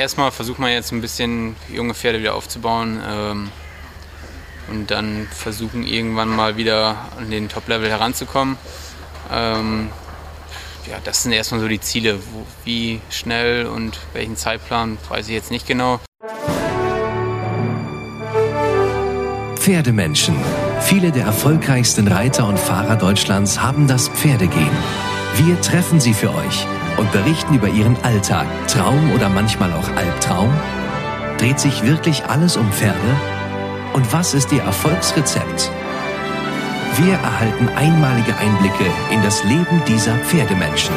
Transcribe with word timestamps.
Erstmal 0.00 0.32
versucht 0.32 0.58
man 0.58 0.72
jetzt 0.72 0.92
ein 0.92 1.02
bisschen 1.02 1.56
junge 1.68 1.92
Pferde 1.92 2.20
wieder 2.20 2.34
aufzubauen 2.34 3.02
ähm, 3.06 3.50
und 4.70 4.90
dann 4.90 5.28
versuchen 5.30 5.86
irgendwann 5.86 6.34
mal 6.34 6.56
wieder 6.56 6.96
an 7.18 7.30
den 7.30 7.50
Top-Level 7.50 7.90
heranzukommen. 7.90 8.56
Ähm, 9.30 9.90
ja, 10.88 10.96
das 11.04 11.22
sind 11.22 11.32
erstmal 11.32 11.60
so 11.60 11.68
die 11.68 11.80
Ziele. 11.80 12.18
Wo, 12.32 12.46
wie 12.64 13.02
schnell 13.10 13.66
und 13.66 13.98
welchen 14.14 14.36
Zeitplan 14.36 14.96
weiß 15.10 15.28
ich 15.28 15.34
jetzt 15.34 15.50
nicht 15.50 15.66
genau. 15.66 16.00
Pferdemenschen. 19.56 20.34
Viele 20.80 21.12
der 21.12 21.26
erfolgreichsten 21.26 22.08
Reiter 22.08 22.48
und 22.48 22.58
Fahrer 22.58 22.96
Deutschlands 22.96 23.60
haben 23.60 23.86
das 23.86 24.08
Pferdegehen. 24.08 25.09
Wir 25.36 25.60
treffen 25.60 26.00
sie 26.00 26.14
für 26.14 26.34
euch 26.34 26.66
und 26.96 27.10
berichten 27.12 27.54
über 27.54 27.68
ihren 27.68 27.96
Alltag, 28.02 28.46
Traum 28.68 29.12
oder 29.12 29.28
manchmal 29.28 29.72
auch 29.72 29.88
Albtraum. 29.96 30.52
Dreht 31.38 31.58
sich 31.58 31.82
wirklich 31.82 32.24
alles 32.26 32.56
um 32.56 32.70
Pferde? 32.72 32.98
Und 33.94 34.12
was 34.12 34.34
ist 34.34 34.52
ihr 34.52 34.62
Erfolgsrezept? 34.62 35.70
Wir 36.96 37.14
erhalten 37.14 37.68
einmalige 37.68 38.36
Einblicke 38.36 38.90
in 39.10 39.22
das 39.22 39.42
Leben 39.44 39.82
dieser 39.88 40.16
Pferdemenschen. 40.18 40.94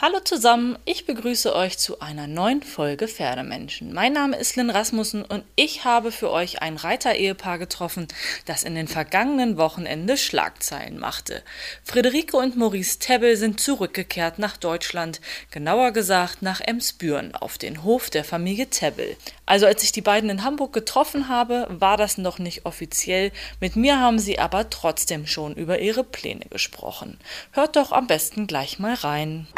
Hallo 0.00 0.20
zusammen, 0.20 0.78
ich 0.84 1.06
begrüße 1.06 1.52
euch 1.52 1.76
zu 1.76 1.98
einer 1.98 2.28
neuen 2.28 2.62
Folge 2.62 3.08
Pferdemenschen. 3.08 3.92
Mein 3.92 4.12
Name 4.12 4.36
ist 4.36 4.54
Lynn 4.54 4.70
Rasmussen 4.70 5.24
und 5.24 5.42
ich 5.56 5.84
habe 5.84 6.12
für 6.12 6.30
euch 6.30 6.62
ein 6.62 6.76
Reiter-Ehepaar 6.76 7.58
getroffen, 7.58 8.06
das 8.46 8.62
in 8.62 8.76
den 8.76 8.86
vergangenen 8.86 9.56
Wochenende 9.56 10.16
Schlagzeilen 10.16 11.00
machte. 11.00 11.42
Friederike 11.82 12.36
und 12.36 12.56
Maurice 12.56 13.00
Tebbel 13.00 13.36
sind 13.36 13.58
zurückgekehrt 13.58 14.38
nach 14.38 14.56
Deutschland, 14.56 15.20
genauer 15.50 15.90
gesagt 15.90 16.42
nach 16.42 16.60
Emsbüren 16.60 17.34
auf 17.34 17.58
den 17.58 17.82
Hof 17.82 18.08
der 18.08 18.22
Familie 18.22 18.70
Tebbel. 18.70 19.16
Also 19.46 19.66
als 19.66 19.82
ich 19.82 19.90
die 19.90 20.00
beiden 20.00 20.30
in 20.30 20.44
Hamburg 20.44 20.72
getroffen 20.72 21.28
habe, 21.28 21.66
war 21.70 21.96
das 21.96 22.18
noch 22.18 22.38
nicht 22.38 22.66
offiziell, 22.66 23.32
mit 23.58 23.74
mir 23.74 23.98
haben 23.98 24.20
sie 24.20 24.38
aber 24.38 24.70
trotzdem 24.70 25.26
schon 25.26 25.56
über 25.56 25.80
ihre 25.80 26.04
Pläne 26.04 26.44
gesprochen. 26.50 27.18
Hört 27.50 27.74
doch 27.74 27.90
am 27.90 28.06
besten 28.06 28.46
gleich 28.46 28.78
mal 28.78 28.94
rein. 28.94 29.48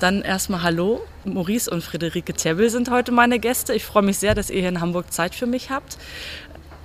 Dann 0.00 0.22
erstmal 0.22 0.62
Hallo. 0.62 1.04
Maurice 1.24 1.68
und 1.70 1.82
Friederike 1.82 2.32
Tebbel 2.32 2.70
sind 2.70 2.90
heute 2.90 3.10
meine 3.10 3.38
Gäste. 3.38 3.74
Ich 3.74 3.84
freue 3.84 4.04
mich 4.04 4.18
sehr, 4.18 4.34
dass 4.34 4.48
ihr 4.48 4.60
hier 4.60 4.68
in 4.68 4.80
Hamburg 4.80 5.12
Zeit 5.12 5.34
für 5.34 5.46
mich 5.46 5.70
habt. 5.70 5.98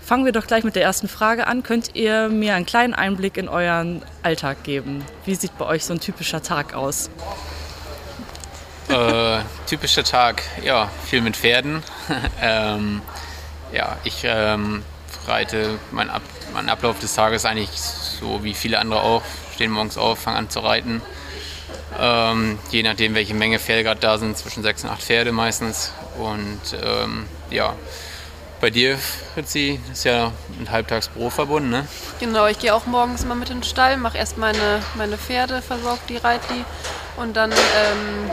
Fangen 0.01 0.25
wir 0.25 0.31
doch 0.31 0.47
gleich 0.47 0.63
mit 0.63 0.75
der 0.75 0.83
ersten 0.83 1.07
Frage 1.07 1.47
an. 1.47 1.63
Könnt 1.63 1.95
ihr 1.95 2.29
mir 2.29 2.55
einen 2.55 2.65
kleinen 2.65 2.93
Einblick 2.93 3.37
in 3.37 3.47
euren 3.47 4.01
Alltag 4.23 4.63
geben? 4.63 5.05
Wie 5.25 5.35
sieht 5.35 5.57
bei 5.57 5.65
euch 5.65 5.85
so 5.85 5.93
ein 5.93 5.99
typischer 5.99 6.41
Tag 6.41 6.73
aus? 6.73 7.09
Äh, 8.89 9.39
typischer 9.67 10.03
Tag, 10.03 10.41
ja, 10.63 10.89
viel 11.05 11.21
mit 11.21 11.37
Pferden. 11.37 11.83
ähm, 12.41 13.01
ja, 13.71 13.95
ich 14.03 14.23
ähm, 14.25 14.83
reite, 15.27 15.79
mein, 15.91 16.09
Ab 16.09 16.23
mein 16.53 16.69
Ablauf 16.69 16.99
des 16.99 17.13
Tages 17.15 17.45
eigentlich 17.45 17.69
so 17.71 18.43
wie 18.43 18.53
viele 18.53 18.79
andere 18.79 19.01
auch. 19.01 19.23
Stehen 19.53 19.71
morgens 19.71 19.97
auf, 19.97 20.19
fangen 20.19 20.37
an 20.37 20.49
zu 20.49 20.59
reiten 20.59 21.01
ähm, 21.99 22.59
je 22.71 22.83
nachdem, 22.83 23.15
welche 23.15 23.33
Menge 23.33 23.59
Pferde 23.59 23.83
gerade 23.83 23.99
da 23.99 24.17
sind, 24.17 24.37
zwischen 24.37 24.63
sechs 24.63 24.83
und 24.83 24.89
acht 24.89 25.01
Pferde 25.01 25.31
meistens. 25.31 25.91
Und 26.17 26.61
ähm, 26.83 27.25
ja, 27.49 27.75
bei 28.61 28.69
dir, 28.69 28.97
Fritzi, 29.33 29.79
ist 29.91 30.05
ja 30.05 30.31
ein 30.59 30.71
Halbtagsbüro 30.71 31.29
verbunden, 31.29 31.69
ne? 31.69 31.87
Genau, 32.19 32.47
ich 32.47 32.59
gehe 32.59 32.73
auch 32.73 32.85
morgens 32.85 33.23
immer 33.23 33.35
mit 33.35 33.49
in 33.49 33.57
den 33.57 33.63
Stall, 33.63 33.97
mache 33.97 34.17
erst 34.17 34.37
meine, 34.37 34.81
meine 34.95 35.17
Pferde, 35.17 35.61
versorge 35.61 35.99
die, 36.07 36.17
reite 36.17 36.45
die 36.49 36.63
und 37.19 37.35
dann 37.35 37.51
ähm, 37.51 38.31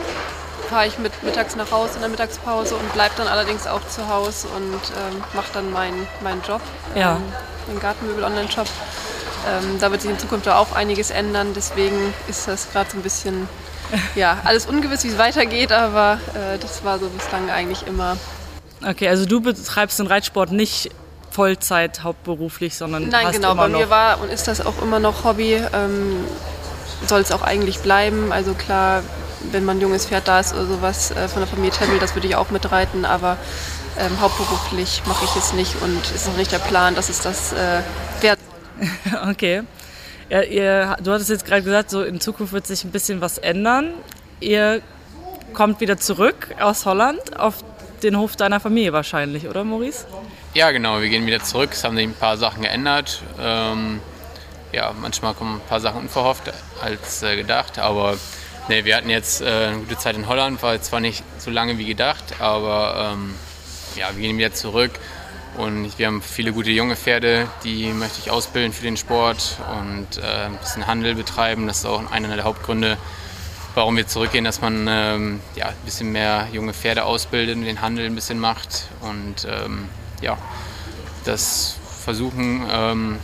fahre 0.69 0.87
ich 0.87 0.97
mit 0.99 1.21
mittags 1.21 1.57
nach 1.57 1.69
Hause 1.71 1.95
in 1.95 1.99
der 1.99 2.09
Mittagspause 2.09 2.75
und 2.75 2.93
bleibe 2.93 3.13
dann 3.17 3.27
allerdings 3.27 3.67
auch 3.67 3.85
zu 3.89 4.07
Hause 4.07 4.47
und 4.55 4.73
ähm, 4.73 5.21
mache 5.33 5.51
dann 5.53 5.69
meinen 5.69 6.07
mein 6.21 6.41
Job, 6.47 6.61
ja. 6.95 7.17
ähm, 7.17 7.23
den 7.67 7.79
Gartenmöbel-Online-Shop. 7.81 8.67
Ähm, 9.47 9.77
da 9.79 9.91
wird 9.91 10.01
sich 10.01 10.11
in 10.11 10.19
Zukunft 10.19 10.47
auch 10.47 10.73
einiges 10.73 11.11
ändern, 11.11 11.53
deswegen 11.55 12.13
ist 12.27 12.47
das 12.47 12.71
gerade 12.71 12.91
so 12.91 12.97
ein 12.97 13.03
bisschen, 13.03 13.47
ja, 14.15 14.39
alles 14.43 14.65
ungewiss, 14.65 15.03
wie 15.03 15.09
es 15.09 15.17
weitergeht, 15.17 15.71
aber 15.71 16.19
äh, 16.33 16.57
das 16.59 16.83
war 16.83 16.99
so 16.99 17.07
bislang 17.09 17.49
eigentlich 17.49 17.85
immer. 17.87 18.17
Okay, 18.85 19.07
also 19.07 19.25
du 19.25 19.41
betreibst 19.41 19.99
den 19.99 20.07
Reitsport 20.07 20.51
nicht 20.51 20.89
Vollzeit 21.29 22.03
hauptberuflich, 22.03 22.75
sondern 22.75 23.09
Nein, 23.09 23.27
hast 23.27 23.35
genau, 23.35 23.51
immer 23.51 23.63
bei 23.63 23.69
noch 23.69 23.79
mir 23.79 23.89
war 23.89 24.21
und 24.21 24.31
ist 24.31 24.47
das 24.47 24.65
auch 24.65 24.81
immer 24.81 24.99
noch 24.99 25.23
Hobby. 25.23 25.61
Ähm, 25.73 26.25
soll 27.07 27.21
es 27.21 27.31
auch 27.31 27.41
eigentlich 27.41 27.79
bleiben. 27.79 28.31
Also 28.31 28.53
klar, 28.53 29.03
wenn 29.51 29.65
man 29.65 29.77
ein 29.77 29.81
junges 29.81 30.05
Pferd 30.05 30.27
da 30.27 30.39
ist 30.39 30.53
oder 30.53 30.65
sowas 30.65 31.11
äh, 31.11 31.27
von 31.27 31.41
der 31.41 31.47
Familie 31.47 31.71
Temmel, 31.71 31.99
das 31.99 32.15
würde 32.15 32.27
ich 32.27 32.35
auch 32.35 32.51
mitreiten, 32.51 33.05
aber 33.05 33.37
ähm, 33.97 34.21
hauptberuflich 34.21 35.03
mache 35.05 35.25
ich 35.25 35.35
es 35.35 35.53
nicht 35.53 35.81
und 35.81 35.99
ist 36.15 36.27
noch 36.27 36.37
nicht 36.37 36.51
der 36.51 36.59
Plan, 36.59 36.95
dass 36.95 37.09
es 37.09 37.21
das 37.21 37.53
äh, 37.53 37.81
wert 38.21 38.39
Okay. 39.29 39.63
Ja, 40.29 40.43
ihr, 40.43 40.95
du 41.03 41.11
hattest 41.11 41.29
jetzt 41.29 41.45
gerade 41.45 41.61
gesagt, 41.61 41.89
so 41.89 42.03
in 42.03 42.21
Zukunft 42.21 42.53
wird 42.53 42.65
sich 42.65 42.85
ein 42.85 42.91
bisschen 42.91 43.19
was 43.19 43.37
ändern. 43.37 43.93
Ihr 44.39 44.81
kommt 45.53 45.81
wieder 45.81 45.97
zurück 45.97 46.55
aus 46.59 46.85
Holland 46.85 47.37
auf 47.37 47.63
den 48.01 48.17
Hof 48.17 48.37
deiner 48.37 48.61
Familie 48.61 48.93
wahrscheinlich, 48.93 49.47
oder 49.47 49.63
Maurice? 49.65 50.05
Ja, 50.53 50.71
genau, 50.71 51.01
wir 51.01 51.09
gehen 51.09 51.25
wieder 51.25 51.43
zurück. 51.43 51.71
Es 51.73 51.83
haben 51.83 51.97
sich 51.97 52.05
ein 52.05 52.13
paar 52.13 52.37
Sachen 52.37 52.63
geändert. 52.63 53.21
Ähm, 53.39 53.99
ja, 54.71 54.93
manchmal 54.99 55.33
kommen 55.33 55.57
ein 55.57 55.67
paar 55.67 55.81
Sachen 55.81 56.01
unverhofft 56.01 56.51
als 56.81 57.23
äh, 57.23 57.35
gedacht, 57.35 57.77
aber 57.77 58.15
nee, 58.69 58.85
wir 58.85 58.95
hatten 58.95 59.09
jetzt 59.09 59.41
äh, 59.41 59.45
eine 59.45 59.79
gute 59.79 59.97
Zeit 59.97 60.15
in 60.15 60.27
Holland, 60.27 60.63
war 60.63 60.81
zwar 60.81 61.01
nicht 61.01 61.23
so 61.37 61.51
lange 61.51 61.77
wie 61.77 61.85
gedacht, 61.85 62.23
aber 62.39 63.13
ähm, 63.13 63.35
ja, 63.97 64.07
wir 64.15 64.21
gehen 64.21 64.37
wieder 64.37 64.53
zurück 64.53 64.91
und 65.57 65.97
wir 65.97 66.07
haben 66.07 66.21
viele 66.21 66.53
gute 66.53 66.71
junge 66.71 66.95
Pferde, 66.95 67.47
die 67.63 67.91
möchte 67.93 68.19
ich 68.19 68.31
ausbilden 68.31 68.71
für 68.71 68.83
den 68.83 68.97
Sport 68.97 69.57
und 69.79 70.17
äh, 70.17 70.45
ein 70.45 70.57
bisschen 70.57 70.87
Handel 70.87 71.15
betreiben. 71.15 71.67
Das 71.67 71.79
ist 71.79 71.85
auch 71.85 72.11
einer 72.11 72.33
der 72.35 72.45
Hauptgründe, 72.45 72.97
warum 73.75 73.97
wir 73.97 74.07
zurückgehen, 74.07 74.45
dass 74.45 74.61
man 74.61 74.87
ähm, 74.89 75.41
ja, 75.55 75.67
ein 75.67 75.75
bisschen 75.83 76.11
mehr 76.11 76.47
junge 76.53 76.73
Pferde 76.73 77.03
ausbildet 77.03 77.55
und 77.57 77.65
den 77.65 77.81
Handel 77.81 78.05
ein 78.05 78.15
bisschen 78.15 78.39
macht. 78.39 78.87
Und 79.01 79.47
ähm, 79.49 79.89
ja, 80.21 80.37
das 81.25 81.77
versuchen, 82.03 82.65
ähm, 82.71 83.19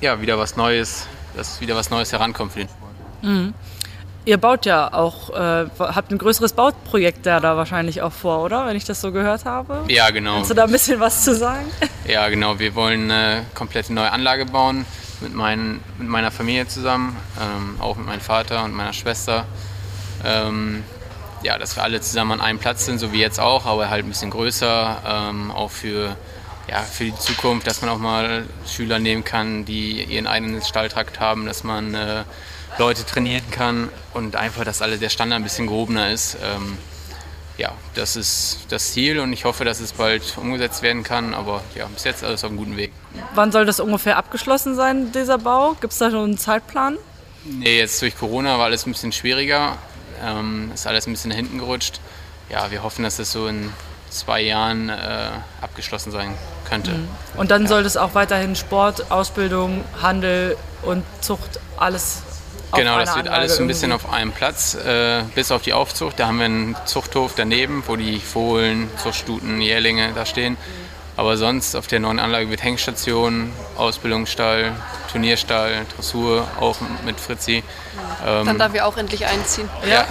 ja, 0.00 0.20
wieder 0.20 0.38
was 0.38 0.56
Neues, 0.56 1.06
dass 1.36 1.60
wieder 1.60 1.74
was 1.74 1.90
Neues 1.90 2.12
herankommt 2.12 2.52
für 2.52 2.60
den 2.60 2.68
Sport. 2.68 3.22
Mhm. 3.22 3.54
Ihr 4.26 4.38
baut 4.38 4.66
ja 4.66 4.92
auch, 4.92 5.30
äh, 5.30 5.66
habt 5.78 6.10
ein 6.10 6.18
größeres 6.18 6.52
Bauprojekt 6.52 7.24
da, 7.26 7.38
da 7.38 7.56
wahrscheinlich 7.56 8.02
auch 8.02 8.12
vor, 8.12 8.42
oder? 8.42 8.66
Wenn 8.66 8.76
ich 8.76 8.84
das 8.84 9.00
so 9.00 9.12
gehört 9.12 9.44
habe. 9.44 9.84
Ja, 9.86 10.10
genau. 10.10 10.34
Kannst 10.34 10.50
du 10.50 10.54
da 10.54 10.64
ein 10.64 10.72
bisschen 10.72 10.98
was 10.98 11.24
zu 11.24 11.34
sagen? 11.34 11.66
Ja, 12.08 12.28
genau. 12.28 12.58
Wir 12.60 12.76
wollen 12.76 13.10
eine 13.10 13.44
komplette 13.54 13.92
neue 13.92 14.12
Anlage 14.12 14.46
bauen 14.46 14.84
mit, 15.20 15.34
mein, 15.34 15.80
mit 15.98 16.08
meiner 16.08 16.30
Familie 16.30 16.68
zusammen, 16.68 17.16
ähm, 17.40 17.80
auch 17.80 17.96
mit 17.96 18.06
meinem 18.06 18.20
Vater 18.20 18.62
und 18.64 18.74
meiner 18.74 18.92
Schwester. 18.92 19.44
Ähm, 20.24 20.84
ja, 21.42 21.58
dass 21.58 21.76
wir 21.76 21.82
alle 21.82 22.00
zusammen 22.00 22.32
an 22.32 22.40
einem 22.40 22.58
Platz 22.58 22.84
sind, 22.84 22.98
so 22.98 23.12
wie 23.12 23.20
jetzt 23.20 23.40
auch, 23.40 23.66
aber 23.66 23.90
halt 23.90 24.04
ein 24.04 24.08
bisschen 24.08 24.30
größer, 24.30 25.02
ähm, 25.06 25.50
auch 25.50 25.70
für, 25.70 26.16
ja, 26.68 26.80
für 26.80 27.04
die 27.04 27.16
Zukunft, 27.16 27.66
dass 27.66 27.80
man 27.80 27.90
auch 27.90 27.98
mal 27.98 28.44
Schüler 28.66 28.98
nehmen 28.98 29.24
kann, 29.24 29.64
die 29.64 30.02
ihren 30.02 30.26
eigenen 30.26 30.62
Stalltrakt 30.62 31.20
haben, 31.20 31.46
dass 31.46 31.64
man 31.64 31.94
äh, 31.94 32.24
Leute 32.78 33.04
trainieren 33.06 33.44
kann 33.50 33.88
und 34.14 34.36
einfach, 34.36 34.64
dass 34.64 34.82
alle 34.82 34.98
der 34.98 35.08
Standard 35.08 35.40
ein 35.40 35.44
bisschen 35.44 35.66
gehobener 35.66 36.10
ist. 36.10 36.36
Ähm, 36.42 36.76
ja, 37.58 37.72
das 37.94 38.16
ist 38.16 38.66
das 38.68 38.92
Ziel 38.92 39.18
und 39.18 39.32
ich 39.32 39.44
hoffe, 39.44 39.64
dass 39.64 39.80
es 39.80 39.92
bald 39.92 40.36
umgesetzt 40.36 40.82
werden 40.82 41.02
kann. 41.02 41.32
Aber 41.32 41.62
ja, 41.74 41.86
bis 41.86 42.04
jetzt 42.04 42.22
alles 42.22 42.44
auf 42.44 42.50
einem 42.50 42.58
guten 42.58 42.76
Weg. 42.76 42.92
Wann 43.34 43.50
soll 43.50 43.64
das 43.64 43.80
ungefähr 43.80 44.16
abgeschlossen 44.18 44.74
sein, 44.74 45.12
dieser 45.12 45.38
Bau? 45.38 45.74
Gibt 45.80 45.92
es 45.92 45.98
da 45.98 46.10
schon 46.10 46.24
einen 46.24 46.38
Zeitplan? 46.38 46.98
Nee, 47.44 47.78
jetzt 47.78 48.02
durch 48.02 48.16
Corona 48.18 48.58
war 48.58 48.66
alles 48.66 48.86
ein 48.86 48.92
bisschen 48.92 49.12
schwieriger. 49.12 49.78
Ähm, 50.22 50.70
ist 50.74 50.86
alles 50.86 51.06
ein 51.06 51.12
bisschen 51.12 51.30
nach 51.30 51.36
hinten 51.36 51.58
gerutscht. 51.58 52.00
Ja, 52.50 52.70
wir 52.70 52.82
hoffen, 52.82 53.02
dass 53.02 53.18
es 53.18 53.32
so 53.32 53.46
in 53.46 53.72
zwei 54.10 54.40
Jahren 54.40 54.88
äh, 54.88 55.30
abgeschlossen 55.60 56.12
sein 56.12 56.34
könnte. 56.68 56.92
Mhm. 56.92 57.08
Und 57.36 57.50
dann 57.50 57.62
ja. 57.62 57.68
soll 57.68 57.84
es 57.84 57.96
auch 57.96 58.14
weiterhin 58.14 58.56
Sport, 58.56 59.10
Ausbildung, 59.10 59.84
Handel 60.00 60.56
und 60.82 61.04
Zucht 61.20 61.60
alles 61.76 62.22
Genau, 62.74 62.98
das 62.98 63.16
wird 63.16 63.28
alles 63.28 63.56
so 63.56 63.62
ein 63.62 63.68
bisschen 63.68 63.92
auf 63.92 64.12
einem 64.12 64.32
Platz, 64.32 64.74
äh, 64.74 65.22
bis 65.34 65.50
auf 65.52 65.62
die 65.62 65.72
Aufzucht. 65.72 66.18
Da 66.18 66.26
haben 66.26 66.38
wir 66.38 66.46
einen 66.46 66.76
Zuchthof 66.84 67.32
daneben, 67.36 67.82
wo 67.86 67.96
die 67.96 68.18
Fohlen, 68.18 68.90
Zuchtstuten, 69.02 69.60
Jährlinge 69.60 70.12
da 70.14 70.26
stehen. 70.26 70.56
Aber 71.16 71.38
sonst 71.38 71.74
auf 71.74 71.86
der 71.86 71.98
neuen 71.98 72.18
Anlage 72.18 72.50
wird 72.50 72.62
Hengstation, 72.62 73.50
Ausbildungsstall, 73.76 74.72
Turnierstall, 75.10 75.86
Dressur, 75.96 76.46
auch 76.60 76.76
mit 77.06 77.18
Fritzi. 77.18 77.62
Ähm, 78.26 78.46
Dann 78.46 78.58
darf 78.58 78.74
wir 78.74 78.86
auch 78.86 78.98
endlich 78.98 79.24
einziehen. 79.24 79.68
Ja. 79.88 80.06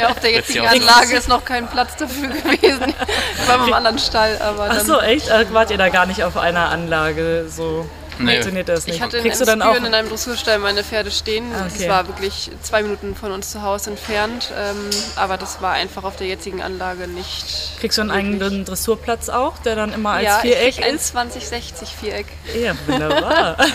ja 0.00 0.08
auf 0.10 0.18
der 0.18 0.32
jetzigen 0.32 0.66
Anlage 0.66 1.16
ist 1.16 1.28
noch 1.28 1.44
kein 1.44 1.68
Platz 1.68 1.94
dafür 1.96 2.28
gewesen. 2.28 2.92
Ich 3.40 3.48
war 3.48 3.58
beim 3.58 3.72
anderen 3.72 4.00
Stall. 4.00 4.38
Aber 4.40 4.68
Ach 4.68 4.80
so, 4.80 5.00
echt? 5.00 5.28
Äh, 5.28 5.46
wart 5.52 5.70
ihr 5.70 5.78
da 5.78 5.90
gar 5.90 6.06
nicht 6.06 6.24
auf 6.24 6.36
einer 6.36 6.70
Anlage 6.70 7.46
so? 7.48 7.88
Nee. 8.18 8.32
Funktioniert 8.32 8.68
das 8.68 8.86
nicht? 8.86 8.96
Ich 8.96 9.02
hatte 9.02 9.18
in 9.18 9.22
Kriegst 9.24 9.40
du 9.40 9.44
dann 9.44 9.60
auch 9.62 9.66
Emspüren 9.68 9.86
in 9.86 9.94
einem 9.94 10.08
Dressurstall 10.08 10.58
meine 10.58 10.82
Pferde 10.84 11.10
stehen. 11.10 11.44
Ah, 11.54 11.64
Das 11.64 11.74
okay. 11.74 11.88
war 11.88 12.06
wirklich 12.08 12.50
zwei 12.62 12.82
Minuten 12.82 13.14
von 13.14 13.30
uns 13.32 13.50
zu 13.50 13.62
Hause 13.62 13.90
entfernt. 13.90 14.50
Ähm, 14.58 14.76
aber 15.16 15.36
das 15.36 15.60
war 15.60 15.72
einfach 15.72 16.04
auf 16.04 16.16
der 16.16 16.26
jetzigen 16.26 16.62
Anlage 16.62 17.08
nicht. 17.08 17.78
Kriegst 17.80 17.98
du 17.98 18.02
einen 18.02 18.10
möglich. 18.10 18.42
eigenen 18.42 18.64
Dressurplatz 18.64 19.28
auch, 19.28 19.58
der 19.58 19.76
dann 19.76 19.92
immer 19.92 20.10
als 20.12 20.24
ja, 20.24 20.38
Viereck 20.38 20.68
ich 20.68 20.76
krieg 20.76 20.86
ein 20.86 20.94
ist? 20.96 21.08
2060 21.08 21.88
Viereck. 21.90 22.26
Ja, 22.60 22.74
wunderbar. 22.86 23.56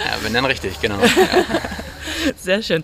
Ja, 0.00 0.16
wenn 0.22 0.32
dann 0.32 0.46
richtig, 0.46 0.80
genau. 0.80 0.98
Ja. 0.98 1.08
Sehr 2.40 2.62
schön. 2.62 2.82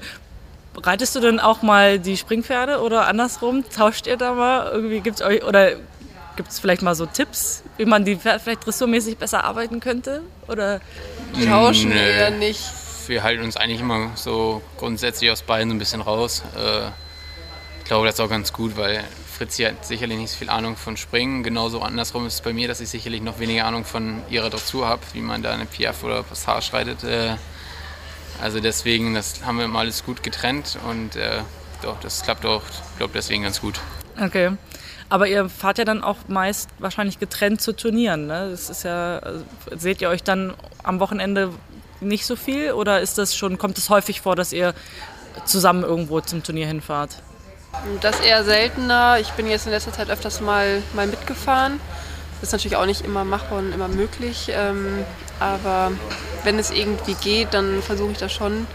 Reitest 0.76 1.16
du 1.16 1.20
denn 1.20 1.40
auch 1.40 1.62
mal 1.62 1.98
die 1.98 2.16
Springpferde 2.18 2.80
oder 2.82 3.06
andersrum? 3.06 3.64
Tauscht 3.74 4.06
ihr 4.06 4.18
da 4.18 4.34
mal? 4.34 4.70
Irgendwie 4.70 5.00
gibt's 5.00 5.22
euch 5.22 5.42
oder 5.42 5.70
gibt 6.36 6.50
es 6.50 6.58
vielleicht 6.60 6.82
mal 6.82 6.94
so 6.94 7.06
Tipps, 7.06 7.62
wie 7.76 7.84
man 7.84 8.04
die 8.04 8.16
vielleicht 8.16 8.64
dressurmäßig 8.64 9.18
besser 9.18 9.44
arbeiten 9.44 9.80
könnte? 9.80 10.22
Oder 10.48 10.80
Tauschen 11.44 11.90
Nö. 11.90 11.96
eher 11.96 12.30
nicht. 12.30 12.60
Wir 13.06 13.22
halten 13.22 13.44
uns 13.44 13.56
eigentlich 13.56 13.80
immer 13.80 14.12
so 14.16 14.62
grundsätzlich 14.78 15.30
aus 15.30 15.42
beiden 15.42 15.70
so 15.70 15.76
ein 15.76 15.78
bisschen 15.78 16.00
raus. 16.00 16.42
Äh, 16.56 16.88
ich 17.78 17.84
glaube, 17.84 18.06
das 18.06 18.14
ist 18.14 18.20
auch 18.20 18.28
ganz 18.28 18.52
gut, 18.52 18.76
weil 18.76 19.04
Fritzi 19.36 19.62
hat 19.64 19.84
sicherlich 19.84 20.18
nicht 20.18 20.30
so 20.30 20.38
viel 20.38 20.48
Ahnung 20.48 20.76
von 20.76 20.96
Springen. 20.96 21.42
Genauso 21.42 21.82
andersrum 21.82 22.26
ist 22.26 22.34
es 22.34 22.40
bei 22.40 22.52
mir, 22.52 22.68
dass 22.68 22.80
ich 22.80 22.88
sicherlich 22.88 23.20
noch 23.20 23.38
weniger 23.38 23.66
Ahnung 23.66 23.84
von 23.84 24.22
ihrer 24.30 24.50
Dressur 24.50 24.88
habe, 24.88 25.02
wie 25.12 25.20
man 25.20 25.42
da 25.42 25.52
eine 25.52 25.66
Piaf 25.66 26.02
oder 26.02 26.22
Passage 26.22 26.72
reitet. 26.72 27.04
Äh, 27.04 27.36
also 28.42 28.60
deswegen, 28.60 29.14
das 29.14 29.44
haben 29.44 29.58
wir 29.58 29.66
immer 29.66 29.80
alles 29.80 30.04
gut 30.04 30.22
getrennt 30.22 30.78
und 30.88 31.16
äh, 31.16 31.40
doch, 31.82 32.00
das 32.00 32.22
klappt 32.22 32.44
auch, 32.44 32.62
ich 32.92 32.98
glaube 32.98 33.12
deswegen 33.14 33.42
ganz 33.44 33.60
gut. 33.60 33.80
okay. 34.20 34.52
Aber 35.08 35.28
ihr 35.28 35.48
fahrt 35.48 35.78
ja 35.78 35.84
dann 35.84 36.02
auch 36.02 36.16
meist 36.28 36.68
wahrscheinlich 36.78 37.18
getrennt 37.18 37.60
zu 37.60 37.72
Turnieren. 37.72 38.26
Ne? 38.26 38.48
Das 38.50 38.70
ist 38.70 38.82
ja, 38.82 39.18
also, 39.18 39.44
seht 39.76 40.00
ihr 40.00 40.08
euch 40.08 40.22
dann 40.22 40.54
am 40.82 41.00
Wochenende 41.00 41.52
nicht 42.00 42.26
so 42.26 42.36
viel 42.36 42.72
oder 42.72 43.00
ist 43.00 43.18
das 43.18 43.36
schon, 43.36 43.56
kommt 43.58 43.78
es 43.78 43.88
häufig 43.88 44.20
vor, 44.20 44.36
dass 44.36 44.52
ihr 44.52 44.74
zusammen 45.44 45.82
irgendwo 45.84 46.20
zum 46.20 46.42
Turnier 46.42 46.66
hinfahrt? 46.66 47.22
Das 48.00 48.20
eher 48.20 48.42
seltener. 48.44 49.18
Ich 49.20 49.30
bin 49.32 49.46
jetzt 49.46 49.66
in 49.66 49.72
letzter 49.72 49.92
Zeit 49.92 50.10
öfters 50.10 50.40
mal, 50.40 50.82
mal 50.94 51.06
mitgefahren. 51.06 51.80
Das 52.40 52.48
ist 52.48 52.52
natürlich 52.52 52.76
auch 52.76 52.86
nicht 52.86 53.04
immer 53.04 53.24
machbar 53.24 53.58
und 53.58 53.72
immer 53.72 53.88
möglich. 53.88 54.50
Ähm, 54.50 55.04
aber 55.40 55.92
wenn 56.44 56.58
es 56.58 56.70
irgendwie 56.70 57.14
geht, 57.14 57.54
dann 57.54 57.82
versuche 57.82 58.12
ich 58.12 58.18
das 58.18 58.32
schon. 58.32 58.66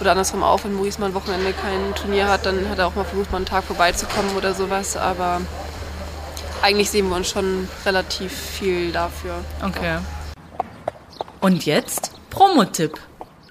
Oder 0.00 0.12
andersrum 0.12 0.42
auch, 0.42 0.64
wenn 0.64 0.74
Maurice 0.74 1.00
mal 1.00 1.06
ein 1.06 1.14
Wochenende 1.14 1.52
kein 1.52 1.94
Turnier 1.94 2.28
hat, 2.28 2.46
dann 2.46 2.68
hat 2.68 2.78
er 2.78 2.86
auch 2.86 2.94
mal 2.94 3.04
versucht, 3.04 3.30
mal 3.30 3.38
einen 3.38 3.46
Tag 3.46 3.64
vorbeizukommen 3.64 4.36
oder 4.36 4.54
sowas. 4.54 4.96
Aber 4.96 5.40
eigentlich 6.62 6.90
sehen 6.90 7.08
wir 7.08 7.16
uns 7.16 7.28
schon 7.28 7.68
relativ 7.84 8.32
viel 8.32 8.92
dafür. 8.92 9.44
Okay. 9.62 9.98
Und 11.40 11.66
jetzt 11.66 12.12
Promotipp. 12.30 12.98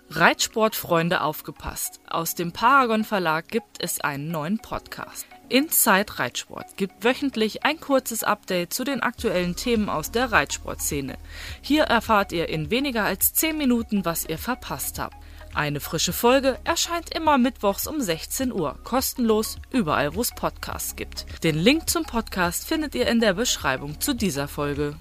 Reitsportfreunde 0.09 1.21
aufgepasst. 1.21 1.99
Aus 2.07 2.35
dem 2.35 2.51
Paragon 2.51 3.03
Verlag 3.03 3.47
gibt 3.47 3.81
es 3.81 3.99
einen 4.01 4.29
neuen 4.29 4.59
Podcast. 4.59 5.25
Inside 5.49 6.19
Reitsport 6.19 6.77
gibt 6.77 7.03
wöchentlich 7.03 7.63
ein 7.63 7.79
kurzes 7.79 8.23
Update 8.23 8.73
zu 8.73 8.83
den 8.83 9.01
aktuellen 9.01 9.55
Themen 9.55 9.89
aus 9.89 10.11
der 10.11 10.31
Reitsportszene. 10.31 11.15
Hier 11.61 11.83
erfahrt 11.83 12.31
ihr 12.31 12.49
in 12.49 12.69
weniger 12.69 13.03
als 13.05 13.33
10 13.33 13.57
Minuten, 13.57 14.05
was 14.05 14.25
ihr 14.25 14.37
verpasst 14.37 14.99
habt. 14.99 15.15
Eine 15.55 15.79
frische 15.79 16.13
Folge 16.13 16.57
erscheint 16.63 17.13
immer 17.15 17.37
mittwochs 17.37 17.85
um 17.85 18.01
16 18.01 18.51
Uhr, 18.51 18.75
kostenlos 18.83 19.57
überall, 19.71 20.15
wo 20.15 20.21
es 20.21 20.31
Podcasts 20.31 20.95
gibt. 20.95 21.25
Den 21.43 21.55
Link 21.55 21.89
zum 21.89 22.05
Podcast 22.05 22.67
findet 22.67 22.95
ihr 22.95 23.07
in 23.07 23.19
der 23.19 23.33
Beschreibung 23.33 24.01
zu 24.01 24.15
dieser 24.15 24.47
Folge. 24.47 24.95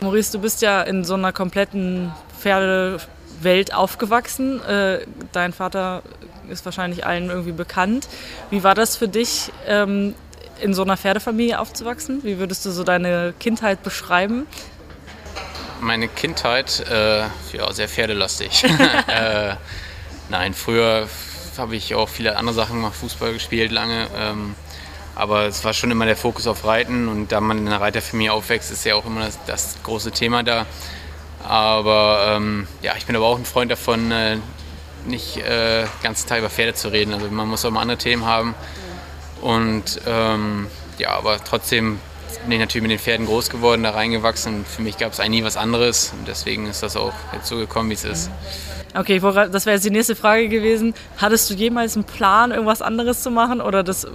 Maurice, 0.00 0.32
du 0.32 0.38
bist 0.40 0.62
ja 0.62 0.80
in 0.80 1.04
so 1.04 1.14
einer 1.14 1.32
kompletten 1.32 2.10
Pferdewelt 2.40 3.74
aufgewachsen. 3.74 4.62
Äh, 4.64 5.06
dein 5.32 5.52
Vater 5.52 6.02
ist 6.48 6.64
wahrscheinlich 6.64 7.04
allen 7.04 7.28
irgendwie 7.28 7.52
bekannt. 7.52 8.08
Wie 8.48 8.64
war 8.64 8.74
das 8.74 8.96
für 8.96 9.08
dich, 9.08 9.52
ähm, 9.66 10.14
in 10.62 10.74
so 10.74 10.82
einer 10.82 10.96
Pferdefamilie 10.96 11.58
aufzuwachsen? 11.58 12.22
Wie 12.24 12.38
würdest 12.38 12.64
du 12.64 12.70
so 12.70 12.84
deine 12.84 13.34
Kindheit 13.38 13.82
beschreiben? 13.82 14.46
Meine 15.82 16.06
Kindheit, 16.06 16.78
äh, 16.88 17.22
ja, 17.52 17.72
sehr 17.72 17.88
pferdelastig. 17.88 18.62
äh, 19.08 19.56
nein, 20.28 20.54
früher 20.54 21.08
habe 21.58 21.74
ich 21.74 21.96
auch 21.96 22.08
viele 22.08 22.36
andere 22.36 22.54
Sachen 22.54 22.76
gemacht, 22.76 22.94
Fußball 22.94 23.32
gespielt 23.32 23.72
lange. 23.72 24.06
Ähm, 24.16 24.54
aber 25.16 25.46
es 25.46 25.64
war 25.64 25.72
schon 25.72 25.90
immer 25.90 26.06
der 26.06 26.16
Fokus 26.16 26.46
auf 26.46 26.64
Reiten 26.64 27.08
und 27.08 27.32
da 27.32 27.40
man 27.40 27.58
in 27.58 27.66
einer 27.66 27.80
Reiterfamilie 27.80 28.32
aufwächst, 28.32 28.70
ist 28.70 28.84
ja 28.84 28.94
auch 28.94 29.04
immer 29.04 29.24
das, 29.24 29.38
das 29.46 29.76
große 29.82 30.12
Thema 30.12 30.44
da. 30.44 30.66
Aber 31.42 32.36
ähm, 32.36 32.68
ja, 32.82 32.94
ich 32.96 33.06
bin 33.06 33.16
aber 33.16 33.26
auch 33.26 33.36
ein 33.36 33.44
Freund 33.44 33.72
davon, 33.72 34.12
äh, 34.12 34.36
nicht 35.04 35.38
äh, 35.38 35.82
den 35.82 35.88
ganzen 36.04 36.28
Tag 36.28 36.38
über 36.38 36.50
Pferde 36.50 36.74
zu 36.74 36.92
reden. 36.92 37.12
Also 37.12 37.28
man 37.28 37.48
muss 37.48 37.64
auch 37.64 37.72
mal 37.72 37.80
andere 37.80 37.98
Themen 37.98 38.24
haben. 38.24 38.54
Und 39.40 40.00
ähm, 40.06 40.68
ja, 40.98 41.10
aber 41.10 41.42
trotzdem 41.42 41.98
bin 42.42 42.52
ich 42.52 42.58
natürlich 42.58 42.82
mit 42.82 42.90
den 42.90 42.98
Pferden 42.98 43.26
groß 43.26 43.50
geworden, 43.50 43.82
da 43.82 43.90
reingewachsen. 43.90 44.56
Und 44.56 44.68
für 44.68 44.82
mich 44.82 44.98
gab 44.98 45.12
es 45.12 45.20
eigentlich 45.20 45.40
nie 45.40 45.44
was 45.44 45.56
anderes. 45.56 46.12
Und 46.18 46.28
deswegen 46.28 46.66
ist 46.66 46.82
das 46.82 46.96
auch 46.96 47.12
jetzt 47.32 47.48
so 47.48 47.56
gekommen, 47.56 47.90
wie 47.90 47.94
es 47.94 48.04
ist. 48.04 48.30
Okay, 48.94 49.20
das 49.20 49.64
wäre 49.66 49.76
jetzt 49.76 49.84
die 49.84 49.90
nächste 49.90 50.14
Frage 50.14 50.48
gewesen. 50.48 50.94
Hattest 51.16 51.48
du 51.48 51.54
jemals 51.54 51.96
einen 51.96 52.04
Plan, 52.04 52.50
irgendwas 52.50 52.82
anderes 52.82 53.22
zu 53.22 53.30
machen 53.30 53.60
oder 53.60 53.82
das 53.82 54.06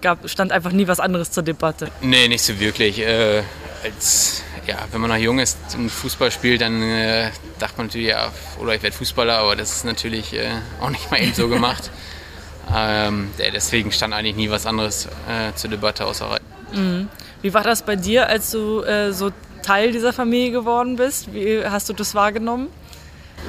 gab, 0.00 0.28
stand 0.28 0.52
einfach 0.52 0.72
nie 0.72 0.88
was 0.88 1.00
anderes 1.00 1.30
zur 1.30 1.42
Debatte? 1.42 1.90
Nee, 2.00 2.28
nicht 2.28 2.42
so 2.42 2.58
wirklich. 2.58 2.98
Äh, 3.00 3.42
als, 3.82 4.42
ja, 4.66 4.76
wenn 4.90 5.00
man 5.00 5.10
noch 5.10 5.16
jung 5.16 5.38
ist 5.38 5.58
und 5.76 5.90
Fußball 5.90 6.30
spielt, 6.30 6.62
dann 6.62 6.82
äh, 6.82 7.30
dachte 7.58 7.74
man 7.76 7.86
natürlich, 7.86 8.08
ja, 8.08 8.32
oder 8.58 8.74
ich 8.74 8.82
werde 8.82 8.96
Fußballer, 8.96 9.38
aber 9.38 9.56
das 9.56 9.72
ist 9.72 9.84
natürlich 9.84 10.32
äh, 10.32 10.48
auch 10.80 10.90
nicht 10.90 11.10
mal 11.10 11.20
eben 11.20 11.34
so 11.34 11.48
gemacht. 11.48 11.90
ähm, 12.74 13.30
deswegen 13.38 13.92
stand 13.92 14.14
eigentlich 14.14 14.36
nie 14.36 14.50
was 14.50 14.66
anderes 14.66 15.06
äh, 15.28 15.54
zur 15.54 15.70
Debatte 15.70 16.06
außer 16.06 16.30
Reiten. 16.30 17.08
Wie 17.42 17.54
war 17.54 17.62
das 17.62 17.82
bei 17.82 17.96
dir, 17.96 18.28
als 18.28 18.50
du 18.50 18.82
äh, 18.82 19.12
so 19.12 19.30
Teil 19.62 19.92
dieser 19.92 20.12
Familie 20.12 20.52
geworden 20.52 20.96
bist? 20.96 21.32
Wie 21.32 21.64
hast 21.64 21.88
du 21.88 21.92
das 21.92 22.14
wahrgenommen? 22.14 22.68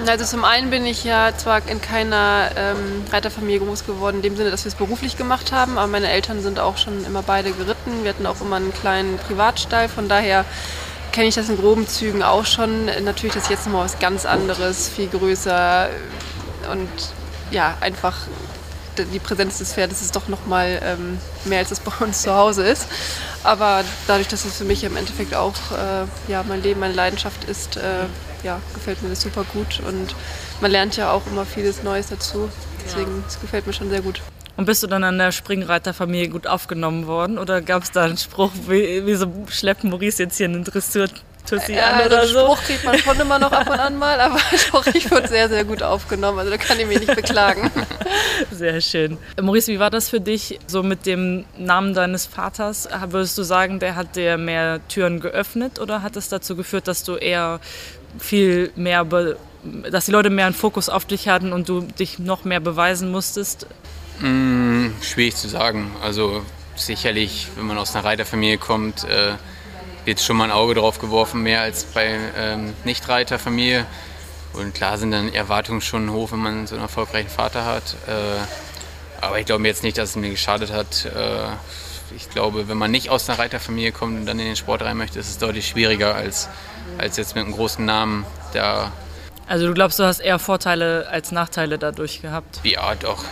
Also 0.06 0.26
zum 0.26 0.44
einen 0.46 0.70
bin 0.70 0.86
ich 0.86 1.04
ja 1.04 1.32
zwar 1.36 1.68
in 1.68 1.82
keiner 1.82 2.52
ähm, 2.56 3.04
Reiterfamilie 3.12 3.60
groß 3.60 3.86
geworden, 3.86 4.18
in 4.18 4.22
dem 4.22 4.36
Sinne, 4.36 4.52
dass 4.52 4.64
wir 4.64 4.70
es 4.70 4.76
beruflich 4.76 5.18
gemacht 5.18 5.52
haben, 5.52 5.78
aber 5.78 5.88
meine 5.88 6.10
Eltern 6.10 6.42
sind 6.42 6.60
auch 6.60 6.78
schon 6.78 7.04
immer 7.06 7.24
beide 7.24 7.52
geritten. 7.52 8.04
Wir 8.04 8.10
hatten 8.10 8.26
auch 8.26 8.42
immer 8.42 8.58
einen 8.58 8.74
kleinen 8.74 9.18
Privatstall, 9.18 9.90
von 9.90 10.08
daher 10.08 10.46
kenne 11.14 11.28
ich 11.28 11.36
das 11.36 11.50
in 11.50 11.58
groben 11.58 11.88
Zügen 11.88 12.22
auch 12.22 12.46
schon. 12.46 12.86
Natürlich 13.04 13.36
ist 13.36 13.50
jetzt 13.50 13.66
nochmal 13.66 13.86
was 13.86 13.98
ganz 13.98 14.26
anderes, 14.26 14.88
viel 14.88 15.08
größer 15.08 15.90
und 16.72 16.90
ja, 17.50 17.76
einfach 17.80 18.16
die 19.06 19.20
Präsenz 19.20 19.58
des 19.60 19.74
Pferdes 19.74 20.02
ist 20.02 20.16
doch 20.16 20.28
nochmal 20.28 20.80
ähm, 20.84 21.18
mehr, 21.46 21.60
als 21.60 21.72
es 21.72 21.80
bei 21.80 21.92
uns 22.00 22.22
zu 22.22 22.34
Hause 22.34 22.64
ist. 22.64 22.88
Aber 23.44 23.84
dadurch, 24.08 24.28
dass 24.28 24.46
es 24.46 24.58
für 24.58 24.66
mich 24.66 24.84
im 24.84 24.98
Endeffekt 24.98 25.34
auch 25.34 25.54
äh, 25.72 26.32
ja, 26.32 26.44
mein 26.48 26.62
Leben, 26.62 26.80
meine 26.80 26.94
Leidenschaft 26.94 27.44
ist, 27.46 27.78
äh, 27.78 28.06
ja, 28.44 28.60
gefällt 28.74 29.02
mir 29.04 29.10
das 29.10 29.22
super 29.22 29.46
gut. 29.54 29.82
Und 29.88 30.16
man 30.62 30.72
lernt 30.72 30.98
ja 30.98 31.12
auch 31.12 31.26
immer 31.28 31.46
vieles 31.46 31.84
Neues 31.84 32.08
dazu. 32.08 32.50
Deswegen, 32.86 33.24
es 33.28 33.40
gefällt 33.40 33.68
mir 33.68 33.74
schon 33.74 33.90
sehr 33.90 34.02
gut. 34.02 34.22
Und 34.56 34.66
bist 34.66 34.82
du 34.82 34.88
dann 34.88 35.04
an 35.04 35.20
der 35.20 35.32
Springreiterfamilie 35.32 36.30
gut 36.30 36.48
aufgenommen 36.48 37.06
worden? 37.06 37.38
Oder 37.38 37.62
gab 37.62 37.84
es 37.84 37.92
da 37.92 38.06
einen 38.06 38.18
Spruch, 38.18 38.52
wie, 38.68 39.06
wie 39.06 39.14
so 39.14 39.32
schleppt 39.50 39.84
Maurice 39.84 40.24
jetzt 40.24 40.38
hier 40.38 40.48
einen 40.48 40.64
Dressur-Tussi 41.48 41.74
Ja, 41.74 41.88
an 41.88 41.94
also 42.02 42.16
oder 42.16 42.28
so? 42.28 42.40
Spruch 42.40 42.64
kriegt 42.64 42.84
man 42.84 42.98
schon 42.98 43.20
immer 43.20 43.40
noch 43.40 43.52
ab 43.52 43.70
und 43.70 43.80
an 43.80 43.98
mal, 43.98 44.20
aber 44.20 44.40
doch, 44.72 44.86
ich 44.88 45.10
wurde 45.12 45.28
sehr, 45.28 45.50
sehr 45.50 45.64
gut 45.64 45.84
aufgenommen. 45.84 46.40
Also 46.40 46.52
da 46.52 46.58
kann 46.58 46.80
ich 46.80 46.88
mich 46.88 47.00
nicht 47.00 47.16
beklagen. 47.16 47.72
Sehr 48.52 48.80
schön. 48.82 49.18
Maurice, 49.42 49.72
wie 49.72 49.80
war 49.80 49.90
das 49.90 50.10
für 50.10 50.22
dich, 50.22 50.60
so 50.68 50.84
mit 50.84 51.06
dem 51.06 51.46
Namen 51.58 51.94
deines 51.94 52.26
Vaters? 52.26 52.88
Würdest 53.08 53.38
du 53.38 53.44
sagen, 53.44 53.80
der 53.80 53.96
hat 53.96 54.16
dir 54.16 54.38
mehr 54.38 54.80
Türen 54.88 55.20
geöffnet 55.20 55.80
oder 55.80 56.04
hat 56.04 56.16
es 56.16 56.30
dazu 56.30 56.56
geführt, 56.56 56.88
dass 56.88 57.04
du 57.04 57.16
eher 57.16 57.60
viel 58.20 58.72
mehr, 58.76 59.06
be 59.06 59.38
dass 59.92 60.06
die 60.06 60.12
Leute 60.12 60.30
mehr 60.30 60.46
einen 60.46 60.56
Fokus 60.56 60.88
auf 60.88 61.06
dich 61.06 61.28
hatten 61.28 61.52
und 61.52 61.68
du 61.68 61.82
dich 61.82 62.20
noch 62.20 62.46
mehr 62.46 62.60
beweisen 62.60 63.12
musstest? 63.12 63.68
Mm, 64.20 64.90
schwierig 65.02 65.36
zu 65.36 65.50
sagen. 65.50 65.92
Also 66.02 66.44
sicherlich, 66.76 67.48
wenn 67.56 67.66
man 67.66 67.78
aus 67.78 67.96
einer 67.96 68.06
Reiterfamilie 68.06 68.60
kommt, 68.60 69.04
äh, 69.04 69.34
wird 70.08 70.22
schon 70.22 70.38
mal 70.38 70.46
ein 70.46 70.52
Auge 70.52 70.74
drauf 70.74 71.00
geworfen, 71.00 71.44
mehr 71.44 71.62
als 71.62 71.84
bei 71.84 72.18
ähm, 72.38 72.74
Nicht-Reiterfamilie. 72.86 73.86
Und 74.54 74.74
klar 74.74 74.98
sind 74.98 75.12
dann 75.12 75.34
Erwartungen 75.34 75.82
schon 75.82 76.12
hoch, 76.12 76.32
wenn 76.32 76.40
man 76.40 76.66
so 76.66 76.76
einen 76.76 76.84
erfolgreichen 76.84 77.30
Vater 77.30 77.66
hat. 77.66 77.96
Äh, 78.08 79.22
aber 79.22 79.40
ich 79.40 79.46
glaube 79.46 79.68
jetzt 79.68 79.84
nicht, 79.84 79.98
dass 79.98 80.12
es 80.12 80.16
mir 80.16 80.30
geschadet 80.30 80.72
hat. 80.72 81.06
Äh, 81.06 82.16
ich 82.16 82.30
glaube, 82.30 82.70
wenn 82.70 82.78
man 82.78 82.90
nicht 82.90 83.10
aus 83.10 83.30
einer 83.30 83.38
Reiterfamilie 83.38 83.92
kommt 83.92 84.18
und 84.18 84.26
dann 84.26 84.40
in 84.40 84.46
den 84.46 84.56
Sport 84.56 84.82
rein 84.82 84.96
möchte, 84.96 85.20
ist 85.20 85.30
es 85.30 85.40
deutlich 85.40 85.68
schwieriger 85.68 86.16
als, 86.16 86.48
als 86.98 87.18
jetzt 87.18 87.36
mit 87.36 87.44
einem 87.44 87.54
großen 87.54 87.84
Namen 87.84 88.26
da 88.54 88.94
Also 89.46 89.68
du 89.68 89.74
glaubst, 89.74 90.00
du 90.00 90.06
hast 90.06 90.22
eher 90.22 90.40
Vorteile 90.40 91.10
als 91.12 91.34
Nachteile 91.34 91.78
dadurch 91.78 92.22
gehabt? 92.22 92.62
Ja, 92.64 92.96
doch. 92.96 93.26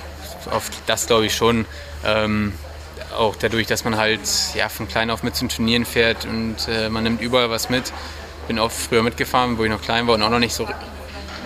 Oft 0.52 0.74
das 0.88 1.08
glaube 1.08 1.26
ich 1.28 1.36
schon. 1.36 1.66
Ähm, 2.04 2.52
auch 3.18 3.36
dadurch, 3.36 3.68
dass 3.68 3.84
man 3.84 3.98
halt 3.98 4.22
ja, 4.56 4.70
von 4.70 4.88
klein 4.88 5.10
auf 5.10 5.24
mit 5.24 5.36
zu 5.36 5.48
Turnieren 5.48 5.86
fährt 5.86 6.26
und 6.26 6.56
äh, 6.68 6.90
man 6.90 7.04
nimmt 7.04 7.22
überall 7.22 7.50
was 7.50 7.70
mit. 7.70 7.92
Bin 8.48 8.60
oft 8.60 8.78
früher 8.78 9.04
mitgefahren, 9.04 9.58
wo 9.58 9.64
ich 9.64 9.70
noch 9.70 9.82
klein 9.82 10.08
war 10.08 10.16
und 10.16 10.22
auch 10.22 10.30
noch 10.30 10.40
nicht 10.40 10.54
so, 10.54 10.68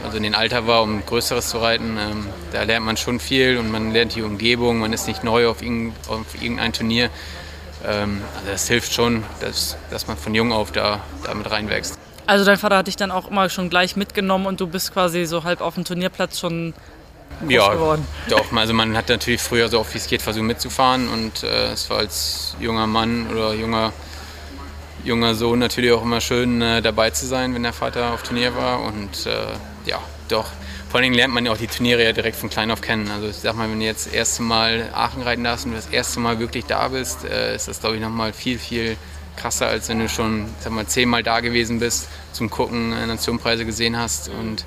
also 0.04 0.18
in 0.18 0.24
den 0.24 0.36
Alter 0.36 0.68
war, 0.68 0.82
um 0.82 1.06
Größeres 1.06 1.50
zu 1.50 1.60
reiten. 1.60 1.98
Ähm, 1.98 2.28
da 2.52 2.64
lernt 2.64 2.86
man 2.86 2.98
schon 2.98 3.20
viel 3.20 3.58
und 3.58 3.72
man 3.72 3.92
lernt 3.92 4.16
die 4.16 4.22
Umgebung, 4.22 4.80
man 4.80 4.94
ist 4.94 5.08
nicht 5.08 5.24
neu 5.24 5.48
auf, 5.48 5.62
irgendein, 5.62 5.96
auf 6.08 6.42
irgendein 6.42 6.74
Turnier. 6.74 7.10
Ähm, 7.86 8.22
also 8.36 8.52
das 8.52 8.68
hilft 8.68 8.94
schon, 8.94 9.24
dass, 9.40 9.78
dass 9.90 10.08
man 10.08 10.18
von 10.18 10.36
jung 10.36 10.52
auf 10.52 10.72
da, 10.72 11.02
da 11.24 11.34
mit 11.34 11.50
reinwächst. 11.50 11.98
Also 12.26 12.46
dein 12.46 12.58
Vater 12.58 12.78
hat 12.78 12.88
dich 12.88 12.96
dann 12.96 13.10
auch 13.10 13.30
immer 13.32 13.50
schon 13.50 13.70
gleich 13.70 13.96
mitgenommen 13.96 14.46
und 14.46 14.60
du 14.60 14.68
bist 14.68 14.94
quasi 14.94 15.26
so 15.26 15.44
halb 15.44 15.62
auf 15.62 15.76
dem 15.76 15.84
Turnierplatz 15.84 16.40
schon 16.40 16.76
ja, 17.48 17.74
geworden. 17.74 18.06
doch. 18.30 18.52
Also 18.54 18.74
man 18.74 18.96
hat 18.98 19.10
natürlich 19.10 19.42
früher 19.42 19.70
so 19.70 19.80
oft 19.80 19.94
wie 19.94 19.98
es 19.98 20.08
geht 20.08 20.22
versucht 20.22 20.44
mitzufahren 20.44 21.08
und 21.08 21.44
äh, 21.44 21.72
es 21.72 21.90
war 21.90 21.98
als 22.00 22.56
junger 22.60 22.88
Mann 22.88 23.28
oder 23.32 23.54
junger, 23.54 23.94
junger 25.04 25.36
Sohn 25.36 25.60
natürlich 25.60 25.92
auch 25.92 26.04
immer 26.04 26.22
schön 26.22 26.62
äh, 26.62 26.82
dabei 26.82 27.12
zu 27.12 27.26
sein, 27.26 27.54
wenn 27.56 27.64
der 27.64 27.74
Vater 27.74 28.14
auf 28.14 28.24
Turnier 28.24 28.56
war 28.56 28.82
und 28.82 29.26
äh, 29.26 29.32
ja, 29.86 30.00
doch. 30.28 30.48
Vor 30.90 30.98
allen 30.98 31.04
Dingen 31.04 31.16
lernt 31.16 31.34
man 31.34 31.46
ja 31.46 31.52
auch 31.52 31.58
die 31.58 31.68
Turniere 31.68 32.04
ja 32.04 32.14
direkt 32.14 32.36
von 32.36 32.50
klein 32.50 32.72
auf 32.72 32.82
kennen. 32.82 33.12
Also 33.12 33.28
ich 33.28 33.36
sag 33.36 33.56
mal, 33.56 33.70
wenn 33.70 33.80
du 33.80 33.86
jetzt 33.86 34.08
das 34.08 34.14
erste 34.14 34.42
Mal 34.42 34.90
Aachen 34.92 35.22
reiten 35.22 35.44
darfst 35.44 35.68
und 35.68 35.74
das 35.74 35.86
erste 35.88 36.20
Mal 36.20 36.40
wirklich 36.40 36.66
da 36.66 36.88
bist, 36.88 37.26
äh, 37.26 37.56
ist 37.56 37.68
das 37.68 37.80
glaube 37.80 37.96
ich 37.96 38.02
nochmal 38.02 38.34
viel, 38.34 38.58
viel 38.58 38.98
krasser, 39.40 39.68
als 39.68 39.88
wenn 39.90 40.00
du 40.00 40.10
schon 40.10 40.48
sag 40.60 40.74
mal, 40.74 40.86
zehnmal 40.86 41.24
da 41.24 41.40
gewesen 41.40 41.80
bist, 41.80 42.10
zum 42.34 42.50
Gucken 42.50 42.92
äh, 42.92 43.06
Nationenpreise 43.06 43.66
gesehen 43.66 43.98
hast 43.98 44.30
und 44.30 44.66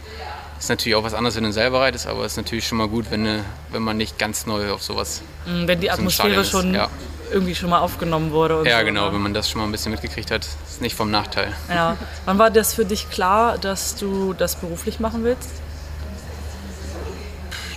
ist 0.62 0.68
natürlich 0.68 0.94
auch 0.94 1.02
was 1.02 1.12
anderes, 1.12 1.34
wenn 1.34 1.42
du 1.42 1.52
selber 1.52 1.80
reitest, 1.80 2.06
aber 2.06 2.24
es 2.24 2.32
ist 2.32 2.36
natürlich 2.36 2.68
schon 2.68 2.78
mal 2.78 2.86
gut, 2.86 3.06
wenn, 3.10 3.24
du, 3.24 3.44
wenn 3.72 3.82
man 3.82 3.96
nicht 3.96 4.16
ganz 4.16 4.46
neu 4.46 4.70
auf 4.70 4.80
sowas. 4.80 5.20
Mhm, 5.44 5.66
wenn 5.66 5.80
die 5.80 5.90
Atmosphäre 5.90 6.44
schon 6.44 6.72
ja. 6.72 6.88
irgendwie 7.32 7.56
schon 7.56 7.68
mal 7.68 7.80
aufgenommen 7.80 8.30
wurde. 8.30 8.62
Ja, 8.64 8.78
so, 8.78 8.84
genau, 8.84 9.08
ne? 9.08 9.14
wenn 9.14 9.22
man 9.22 9.34
das 9.34 9.50
schon 9.50 9.60
mal 9.60 9.66
ein 9.66 9.72
bisschen 9.72 9.90
mitgekriegt 9.90 10.30
hat, 10.30 10.46
ist 10.68 10.80
nicht 10.80 10.94
vom 10.94 11.10
Nachteil. 11.10 11.52
Ja. 11.68 11.96
Wann 12.26 12.38
war 12.38 12.52
das 12.52 12.74
für 12.74 12.84
dich 12.84 13.10
klar, 13.10 13.58
dass 13.58 13.96
du 13.96 14.34
das 14.34 14.54
beruflich 14.54 15.00
machen 15.00 15.24
willst? 15.24 15.50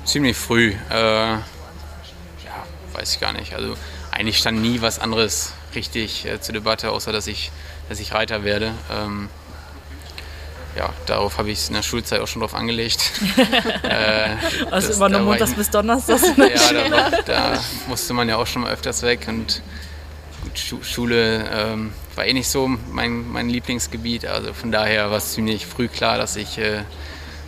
Ziemlich 0.03 0.37
früh. 0.37 0.75
Äh, 0.91 1.31
ja, 1.31 1.41
weiß 2.93 3.15
ich 3.15 3.19
gar 3.19 3.33
nicht. 3.33 3.55
Also 3.55 3.75
eigentlich 4.11 4.37
stand 4.37 4.61
nie 4.61 4.81
was 4.81 4.99
anderes 4.99 5.53
richtig 5.73 6.27
äh, 6.27 6.39
zur 6.39 6.53
Debatte, 6.53 6.91
außer 6.91 7.11
dass 7.11 7.25
ich, 7.25 7.51
dass 7.89 7.99
ich 7.99 8.13
Reiter 8.13 8.43
werde. 8.43 8.73
Ähm, 8.91 9.29
ja, 10.75 10.89
darauf 11.05 11.37
habe 11.37 11.49
ich 11.51 11.59
es 11.59 11.67
in 11.69 11.75
der 11.75 11.83
Schulzeit 11.83 12.19
auch 12.21 12.27
schon 12.27 12.41
drauf 12.41 12.53
angelegt. 12.53 13.11
äh, 13.83 14.29
Also 14.71 14.87
das- 14.89 14.97
immer 14.97 15.09
nur 15.09 15.21
montags 15.21 15.53
bis 15.53 15.69
donnerstags 15.69 16.35
der 16.35 16.47
Ja, 16.55 16.73
da, 16.73 16.91
war, 16.91 17.11
da 17.25 17.59
musste 17.87 18.13
man 18.13 18.27
ja 18.29 18.37
auch 18.37 18.47
schon 18.47 18.63
mal 18.63 18.71
öfters 18.71 19.01
weg 19.03 19.25
und 19.27 19.61
gut, 20.43 20.57
Schu 20.59 20.83
Schule 20.83 21.45
ähm, 21.51 21.93
war 22.15 22.25
eh 22.25 22.33
nicht 22.33 22.49
so 22.49 22.67
mein, 22.91 23.29
mein 23.31 23.49
Lieblingsgebiet. 23.49 24.25
Also 24.25 24.53
von 24.53 24.71
daher 24.71 25.09
war 25.11 25.17
es 25.17 25.33
ziemlich 25.33 25.65
früh 25.65 25.87
klar, 25.87 26.17
dass 26.17 26.35
ich 26.35 26.57
äh, 26.57 26.83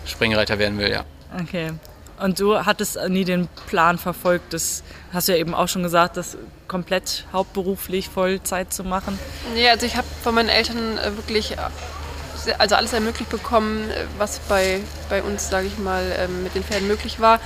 Springreiter 0.05 0.57
werden 0.59 0.77
will, 0.79 0.89
ja. 0.91 1.03
Okay. 1.41 1.71
Und 2.19 2.39
du 2.39 2.65
hattest 2.65 2.97
nie 3.09 3.25
den 3.25 3.47
Plan 3.67 3.99
verfolgt, 3.99 4.51
das 4.53 4.81
hast 5.13 5.27
du 5.27 5.33
ja 5.33 5.37
eben 5.37 5.53
auch 5.53 5.67
schon 5.67 5.83
gesagt, 5.83 6.17
das 6.17 6.35
komplett 6.67 7.25
hauptberuflich 7.31 8.09
Vollzeit 8.09 8.73
zu 8.73 8.83
machen. 8.83 9.19
Nee, 9.53 9.69
also 9.69 9.85
ich 9.85 9.95
habe 9.97 10.07
von 10.23 10.33
meinen 10.33 10.49
Eltern 10.49 10.97
äh, 10.97 11.15
wirklich 11.15 11.55
also 12.57 12.75
alles 12.75 12.93
ermöglicht 12.93 13.29
bekommen, 13.29 13.89
äh, 13.89 14.05
was 14.17 14.39
bei, 14.39 14.79
bei 15.09 15.21
uns, 15.23 15.49
sage 15.49 15.67
ich 15.67 15.77
mal, 15.77 16.03
ähm, 16.17 16.43
mit 16.43 16.55
den 16.55 16.63
Pferden 16.63 16.87
möglich 16.87 17.19
war. 17.19 17.39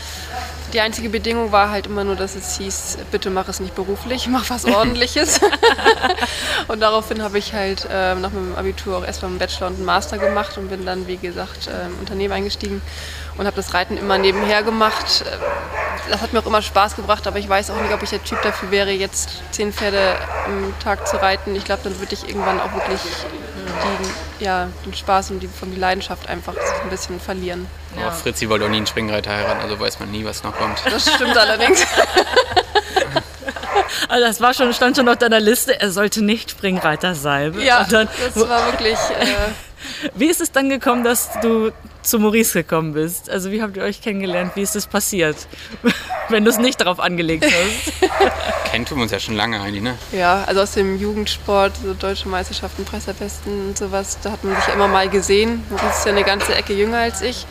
Die 0.74 0.80
einzige 0.80 1.10
Bedingung 1.10 1.52
war 1.52 1.70
halt 1.70 1.88
immer 1.88 2.04
nur, 2.06 2.16
dass 2.16 2.36
es 2.36 2.58
hieß, 2.58 2.98
bitte 3.12 3.30
mach 3.30 3.48
es 3.50 3.60
nicht 3.60 3.76
beruflich, 3.76 4.28
mach 4.30 4.50
was 4.50 4.66
Ordentliches. 4.66 5.42
und 6.68 6.80
daraufhin 6.80 7.22
habe 7.22 7.38
ich 7.38 7.54
halt 7.54 7.88
äh, 7.92 8.16
nach 8.16 8.32
meinem 8.32 8.56
Abitur 8.56 8.98
auch 8.98 9.06
erstmal 9.06 9.32
einen 9.32 9.40
Bachelor 9.40 9.68
und 9.68 9.76
einen 9.76 9.86
Master 9.86 10.18
gemacht 10.18 10.58
und 10.58 10.70
bin 10.70 10.86
dann, 10.86 11.08
wie 11.08 11.18
gesagt, 11.18 11.68
äh, 11.68 11.88
im 11.88 12.00
Unternehmen 12.00 12.34
eingestiegen 12.34 12.82
und 13.38 13.46
habe 13.46 13.56
das 13.56 13.74
Reiten 13.74 13.98
immer 13.98 14.18
nebenher 14.18 14.64
gemacht. 14.64 15.26
Äh, 15.26 16.10
Das 16.10 16.22
hat 16.22 16.34
mir 16.34 16.40
auch 16.40 16.46
immer 16.48 16.62
Spaß 16.62 16.96
gebracht, 16.96 17.28
aber 17.28 17.38
ich 17.40 17.48
weiß 17.48 17.70
auch 17.72 17.82
nicht, 17.82 17.94
ob 17.94 18.02
ich 18.04 18.10
der 18.10 18.24
Typ 18.24 18.42
dafür 18.42 18.72
wäre, 18.72 18.92
jetzt 18.92 19.44
zehn 19.52 19.72
Pferde 19.72 20.16
am 20.46 20.74
Tag 20.80 21.08
zu 21.08 21.22
reiten. 21.22 21.56
Ich 21.56 21.64
glaube, 21.64 21.82
dann 21.84 22.00
würde 22.00 22.14
ich 22.14 22.28
irgendwann 22.28 22.60
auch 22.60 22.74
wirklich 22.74 23.02
die, 23.74 24.44
ja, 24.44 24.68
den 24.86 24.94
Spaß 24.94 25.32
und 25.32 25.42
die, 25.42 25.48
von 25.48 25.72
die 25.72 25.80
Leidenschaft 25.80 26.28
einfach 26.30 26.54
so 26.54 26.84
ein 26.84 26.90
bisschen 26.90 27.20
verlieren. 27.20 27.68
Aber 28.00 28.12
Fritzi 28.12 28.50
wollte 28.50 28.66
auch 28.66 28.70
nie 28.70 28.78
einen 28.78 28.88
Springreiter 28.88 29.32
heiraten, 29.32 29.62
also 29.62 29.80
weiß 29.80 30.00
man 30.00 30.12
nie, 30.12 30.26
was 30.26 30.44
noch 30.44 30.56
kommt. 30.56 30.82
Das 30.86 31.12
stimmt 31.14 31.38
allerdings. 31.38 31.86
Also 34.08 34.26
das 34.26 34.42
war 34.42 34.54
schon, 34.54 34.74
stand 34.74 34.98
schon 34.98 35.08
auf 35.10 35.18
deiner 35.18 35.40
Liste, 35.40 35.80
er 35.80 35.92
sollte 35.92 36.24
nicht 36.24 36.52
Springreiter 36.52 37.16
sein. 37.16 37.60
Ja, 37.60 37.86
dann, 37.90 38.08
das 38.34 38.50
war 38.50 38.66
wirklich. 38.66 38.98
Äh, 38.98 39.36
wie 40.16 40.28
ist 40.28 40.42
es 40.42 40.52
dann 40.52 40.70
gekommen, 40.70 41.04
dass 41.04 41.30
du 41.42 41.72
zu 42.02 42.20
Maurice 42.20 42.54
gekommen 42.54 42.94
bist? 42.94 43.30
Also 43.30 43.52
wie 43.52 43.62
habt 43.62 43.78
ihr 43.78 43.84
euch 43.84 44.02
kennengelernt? 44.02 44.52
Wie 44.56 44.62
ist 44.62 44.76
das 44.76 44.88
passiert? 44.88 45.36
Wenn 46.30 46.46
du 46.46 46.50
es 46.50 46.58
nicht 46.58 46.80
darauf 46.80 47.00
angelegt 47.00 47.46
hast. 47.46 48.12
Kennen 48.72 48.86
tun 48.86 48.98
wir 48.98 49.04
uns 49.04 49.12
ja 49.12 49.20
schon 49.20 49.36
lange 49.36 49.60
eigentlich, 49.60 49.84
ne? 49.84 49.98
ja, 50.12 50.44
also 50.46 50.62
aus 50.62 50.72
dem 50.72 50.98
Jugendsport, 50.98 51.74
so 51.84 51.94
deutsche 51.94 52.30
Meisterschaften, 52.30 52.86
Presserbesten 52.86 53.70
und 53.70 53.78
sowas, 53.78 54.18
da 54.24 54.32
hat 54.32 54.44
man 54.44 54.56
sich 54.56 54.68
ja 54.68 54.74
immer 54.74 54.88
mal 54.88 55.10
gesehen. 55.10 55.64
Maurice 55.70 55.98
ist 56.00 56.06
ja 56.06 56.12
eine 56.12 56.24
ganze 56.24 56.56
Ecke 56.56 56.74
jünger 56.74 57.00
als 57.00 57.22
ich. 57.22 57.46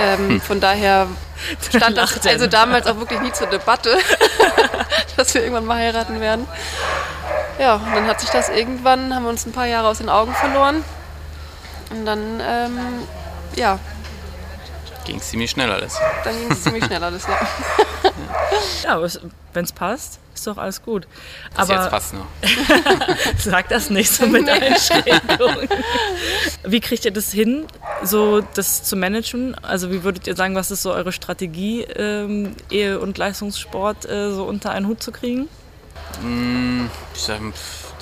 Ähm, 0.00 0.40
Von 0.40 0.60
daher 0.60 1.06
stand 1.76 1.96
das 1.96 2.26
also 2.26 2.46
damals 2.46 2.86
auch 2.86 2.96
wirklich 3.00 3.20
nie 3.20 3.32
zur 3.32 3.46
Debatte, 3.46 3.96
dass 5.16 5.34
wir 5.34 5.42
irgendwann 5.42 5.66
mal 5.66 5.78
heiraten 5.78 6.20
werden. 6.20 6.46
Ja, 7.58 7.74
und 7.74 7.94
dann 7.94 8.06
hat 8.06 8.20
sich 8.20 8.30
das 8.30 8.48
irgendwann, 8.48 9.14
haben 9.14 9.24
wir 9.24 9.30
uns 9.30 9.44
ein 9.44 9.52
paar 9.52 9.66
Jahre 9.66 9.88
aus 9.88 9.98
den 9.98 10.08
Augen 10.08 10.32
verloren. 10.34 10.84
Und 11.90 12.04
dann, 12.04 12.40
ähm, 12.40 12.78
ja, 13.58 13.78
Ging 15.04 15.16
es 15.16 15.30
ziemlich 15.30 15.50
schnell 15.50 15.70
alles. 15.72 15.96
dann 16.22 16.38
ging 16.38 16.50
es 16.50 16.62
ziemlich 16.62 16.84
schnell 16.84 17.02
alles. 17.02 17.26
Ja. 17.26 17.38
Ja, 18.84 19.02
wenn 19.52 19.64
es 19.64 19.72
passt, 19.72 20.18
ist 20.34 20.46
doch 20.46 20.56
alles 20.56 20.82
gut. 20.82 21.06
Bis 21.50 21.58
Aber 21.58 21.74
jetzt 21.74 21.90
passt 21.90 22.14
noch. 22.14 22.26
Sag 23.38 23.68
das 23.68 23.90
nicht 23.90 24.10
so 24.10 24.26
mit 24.26 24.48
Einschränkungen. 24.48 25.68
Wie 26.64 26.80
kriegt 26.80 27.04
ihr 27.04 27.10
das 27.10 27.32
hin, 27.32 27.66
so 28.02 28.40
das 28.54 28.84
zu 28.84 28.96
managen? 28.96 29.54
Also 29.62 29.90
wie 29.90 30.04
würdet 30.04 30.26
ihr 30.26 30.36
sagen, 30.36 30.54
was 30.54 30.70
ist 30.70 30.82
so 30.82 30.92
eure 30.92 31.12
Strategie, 31.12 31.82
ähm, 31.82 32.54
Ehe 32.70 32.98
und 33.00 33.18
Leistungssport 33.18 34.06
äh, 34.06 34.32
so 34.32 34.44
unter 34.44 34.70
einen 34.70 34.86
Hut 34.86 35.02
zu 35.02 35.12
kriegen? 35.12 35.48
Ich 37.14 37.20
sag, 37.20 37.40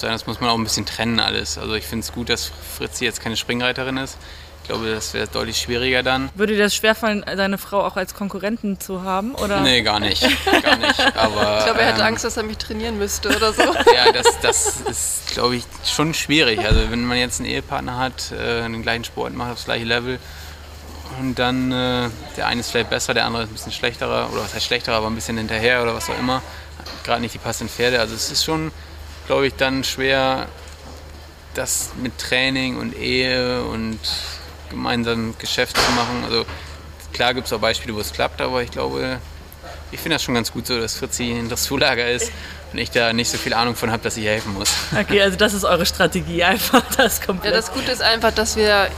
das 0.01 0.27
muss 0.27 0.41
man 0.41 0.51
auch 0.51 0.57
ein 0.57 0.65
bisschen 0.65 0.87
trennen 0.87 1.19
alles. 1.21 1.59
Also 1.59 1.75
ich 1.75 1.85
finde 1.85 2.05
es 2.05 2.13
gut, 2.13 2.29
dass 2.29 2.51
Fritzi 2.77 3.05
jetzt 3.05 3.21
keine 3.21 3.37
Springreiterin 3.37 3.97
ist. 3.97 4.19
Ich 4.67 4.69
glaube, 4.69 4.91
das 4.93 5.15
wäre 5.15 5.29
deutlich 5.29 5.59
schwieriger 5.59 6.03
dann. 6.03 6.29
Würde 6.35 6.55
dir 6.55 6.65
das 6.65 6.75
schwerfallen, 6.75 7.25
deine 7.25 7.57
Frau 7.57 7.85
auch 7.85 7.95
als 7.97 8.15
Konkurrenten 8.15 8.81
zu 8.81 9.05
haben? 9.05 9.37
Oder? 9.37 9.61
Nee, 9.61 9.83
gar 9.83 10.01
nicht. 10.01 10.23
Gar 10.45 10.77
nicht. 10.79 11.17
Aber, 11.17 11.59
Ich 11.59 11.65
glaube, 11.67 11.83
er 11.83 11.87
hätte 11.87 12.01
ähm, 12.01 12.07
Angst, 12.09 12.25
dass 12.25 12.37
er 12.37 12.43
mich 12.43 12.59
trainieren 12.59 12.99
müsste 12.99 13.29
oder 13.29 13.53
so. 13.53 13.63
Ja, 13.95 14.11
das, 14.11 14.27
das 14.43 14.81
ist, 14.91 15.29
glaube 15.29 15.55
ich, 15.55 15.65
schon 15.85 16.15
schwierig. 16.15 16.67
Also 16.67 16.91
wenn 16.91 17.05
man 17.05 17.17
jetzt 17.17 17.39
einen 17.39 17.49
Ehepartner 17.49 17.97
hat, 17.97 18.33
äh, 18.33 18.63
den 18.63 18.83
gleichen 18.83 19.05
Sport 19.05 19.35
macht, 19.35 19.53
aufs 19.53 19.67
gleiche 19.67 19.85
Level 19.85 20.19
und 21.21 21.39
dann 21.39 21.71
äh, 21.71 22.11
der 22.37 22.49
eine 22.49 22.59
ist 22.59 22.73
vielleicht 22.73 22.91
besser, 22.91 23.15
der 23.15 23.25
andere 23.27 23.45
ist 23.45 23.51
ein 23.51 23.53
bisschen 23.53 23.71
schlechterer 23.71 24.31
oder 24.33 24.43
was 24.43 24.53
heißt 24.53 24.67
schlechterer, 24.67 24.97
aber 24.97 25.07
ein 25.07 25.15
bisschen 25.15 25.39
hinterher 25.39 25.81
oder 25.81 25.95
was 25.95 26.11
auch 26.11 26.19
immer. 26.19 26.43
Gerade 27.05 27.21
nicht 27.21 27.35
die 27.35 27.39
passenden 27.39 27.73
Pferde. 27.73 28.01
Also 28.01 28.17
es 28.17 28.33
ist 28.33 28.45
schon, 28.45 28.73
glaube 29.29 29.47
ich, 29.47 29.55
dann 29.55 29.85
schwer, 29.85 30.49
das 31.55 31.91
mit 32.03 32.19
Training 32.19 32.79
und 32.79 32.97
Ehe 32.97 33.63
und 33.63 34.01
gemeinsam 34.71 35.35
Geschäft 35.39 35.77
zu 35.77 35.91
machen. 35.93 36.25
Also 36.25 36.45
klar 37.13 37.35
gibt 37.35 37.47
es 37.47 37.53
auch 37.53 37.61
Beispiele, 37.61 37.95
wo 37.95 38.01
es 38.01 38.13
klappt, 38.13 38.41
aber 38.41 38.63
ich 38.63 38.71
glaube, 38.71 39.19
ich 39.93 40.01
finde 40.01 40.17
das 40.17 40.23
schon 40.23 40.35
ganz 40.35 40.53
gut 40.53 40.67
so, 40.67 40.79
dass 40.79 40.95
Fritzi 40.97 41.33
ein 41.33 41.49
Dressurlager 41.49 42.09
ist 42.11 42.31
und 42.73 42.79
ich 42.79 42.91
da 42.91 43.13
nicht 43.13 43.31
so 43.31 43.39
viel 43.39 43.55
Ahnung 43.55 43.75
von 43.77 43.91
habe, 43.91 44.03
dass 44.03 44.17
ich 44.17 44.25
ihr 44.25 44.31
helfen 44.33 44.55
muss. 44.55 44.71
Okay, 44.99 45.23
also 45.23 45.37
das 45.37 45.55
ist 45.55 45.65
eure 45.65 45.87
Strategie, 45.87 46.43
einfach 46.45 46.83
das 46.97 47.19
Ja, 47.21 47.27
komplett. 47.27 47.55
das 47.55 47.73
Gute 47.73 47.93
ist 47.93 48.03
einfach, 48.03 48.33
dass 48.33 48.57
wir 48.57 48.89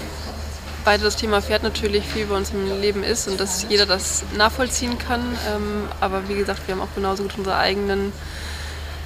beide 0.85 1.05
das 1.05 1.17
Thema 1.17 1.43
Pferd 1.43 1.63
natürlich 1.63 2.05
viel 2.05 2.27
bei 2.27 2.37
uns 2.37 2.51
im 2.51 2.81
Leben 2.81 3.03
ist 3.05 3.29
und 3.29 3.39
dass 3.39 3.67
jeder 3.69 3.85
das 3.85 4.25
nachvollziehen 4.37 4.97
kann. 4.99 5.21
Ähm, 5.55 5.89
aber 6.01 6.29
wie 6.29 6.35
gesagt, 6.35 6.67
wir 6.67 6.75
haben 6.75 6.81
auch 6.81 6.95
genauso 6.95 7.25
gut 7.25 7.37
unsere 7.37 7.57
eigenen 7.57 8.13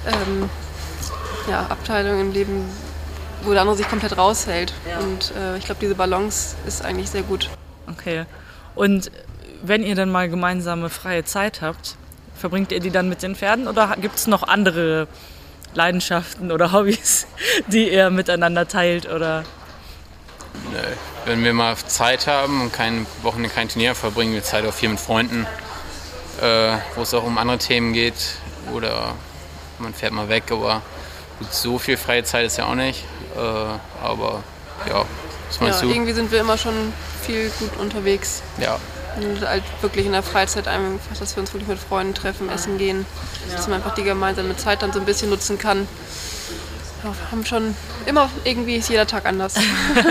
ähm, 0.07 0.49
ja, 1.49 1.65
Abteilungen 1.67 2.21
im 2.21 2.31
Leben, 2.31 2.69
wo 3.43 3.51
der 3.51 3.61
andere 3.61 3.77
sich 3.77 3.87
komplett 3.87 4.17
raushält. 4.17 4.73
Und 5.01 5.33
äh, 5.37 5.57
ich 5.57 5.65
glaube, 5.65 5.79
diese 5.81 5.95
Balance 5.95 6.55
ist 6.65 6.83
eigentlich 6.83 7.09
sehr 7.09 7.23
gut. 7.23 7.49
Okay. 7.89 8.25
Und 8.75 9.11
wenn 9.61 9.83
ihr 9.83 9.95
dann 9.95 10.11
mal 10.11 10.29
gemeinsame 10.29 10.89
freie 10.89 11.23
Zeit 11.23 11.61
habt, 11.61 11.95
verbringt 12.35 12.71
ihr 12.71 12.79
die 12.79 12.89
dann 12.89 13.07
mit 13.09 13.23
den 13.23 13.35
Pferden 13.35 13.67
oder 13.67 13.95
gibt 14.01 14.15
es 14.15 14.27
noch 14.27 14.43
andere 14.43 15.07
Leidenschaften 15.73 16.51
oder 16.51 16.71
Hobbys, 16.73 17.27
die 17.67 17.91
ihr 17.91 18.09
miteinander 18.09 18.67
teilt? 18.67 19.09
Oder 19.09 19.43
Nö. 20.71 20.79
Wenn 21.25 21.43
wir 21.43 21.53
mal 21.53 21.77
Zeit 21.77 22.27
haben 22.27 22.61
und 22.61 22.73
kein 22.73 23.05
Wochenende 23.21 23.49
kein 23.49 23.69
Turnier, 23.69 23.95
verbringen 23.95 24.33
wir 24.33 24.43
Zeit 24.43 24.65
auch 24.65 24.73
viel 24.73 24.89
mit 24.89 24.99
Freunden, 24.99 25.47
äh, 26.41 26.77
wo 26.95 27.01
es 27.01 27.13
auch 27.13 27.23
um 27.23 27.37
andere 27.37 27.57
Themen 27.57 27.93
geht 27.93 28.35
oder 28.73 29.15
man 29.79 29.93
fährt 29.93 30.11
mal 30.11 30.27
weg, 30.27 30.43
aber 30.51 30.81
gut, 31.43 31.53
so 31.53 31.77
viel 31.79 31.97
freie 31.97 32.23
Zeit 32.23 32.45
ist 32.45 32.57
ja 32.57 32.65
auch 32.65 32.75
nicht. 32.75 33.03
Äh, 33.35 33.39
aber 34.05 34.43
ja, 34.87 35.05
was 35.47 35.59
meinst 35.59 35.81
ja, 35.81 35.87
du? 35.87 35.93
Irgendwie 35.93 36.13
sind 36.13 36.31
wir 36.31 36.41
immer 36.41 36.57
schon 36.57 36.73
viel 37.21 37.51
gut 37.59 37.77
unterwegs. 37.77 38.41
Ja. 38.59 38.79
Und 39.15 39.47
halt 39.47 39.63
wirklich 39.81 40.05
in 40.05 40.11
der 40.11 40.23
Freizeit 40.23 40.67
einfach, 40.67 41.15
dass 41.19 41.35
wir 41.35 41.41
uns 41.41 41.53
wirklich 41.53 41.69
mit 41.69 41.79
Freunden 41.79 42.15
treffen, 42.15 42.49
essen 42.49 42.77
gehen, 42.77 43.05
ja. 43.47 43.55
dass 43.55 43.67
man 43.67 43.77
einfach 43.77 43.93
die 43.93 44.03
gemeinsame 44.03 44.57
Zeit 44.57 44.81
dann 44.81 44.91
so 44.91 44.99
ein 44.99 45.05
bisschen 45.05 45.29
nutzen 45.29 45.59
kann. 45.59 45.87
Ja, 47.03 47.09
wir 47.09 47.31
haben 47.31 47.45
schon 47.45 47.75
immer 48.05 48.29
irgendwie 48.43 48.77
ist 48.77 48.89
jeder 48.89 49.05
Tag 49.05 49.25
anders. 49.25 49.55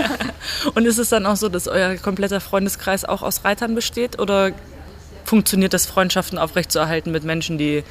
Und 0.75 0.85
ist 0.85 0.99
es 0.99 1.09
dann 1.09 1.25
auch 1.25 1.35
so, 1.35 1.49
dass 1.49 1.67
euer 1.67 1.95
kompletter 1.95 2.39
Freundeskreis 2.39 3.03
auch 3.03 3.23
aus 3.23 3.43
Reitern 3.43 3.75
besteht 3.75 4.19
oder 4.19 4.51
funktioniert 5.25 5.73
das, 5.73 5.85
Freundschaften 5.85 6.37
aufrechtzuerhalten 6.37 7.11
mit 7.11 7.23
Menschen, 7.23 7.57
die 7.57 7.83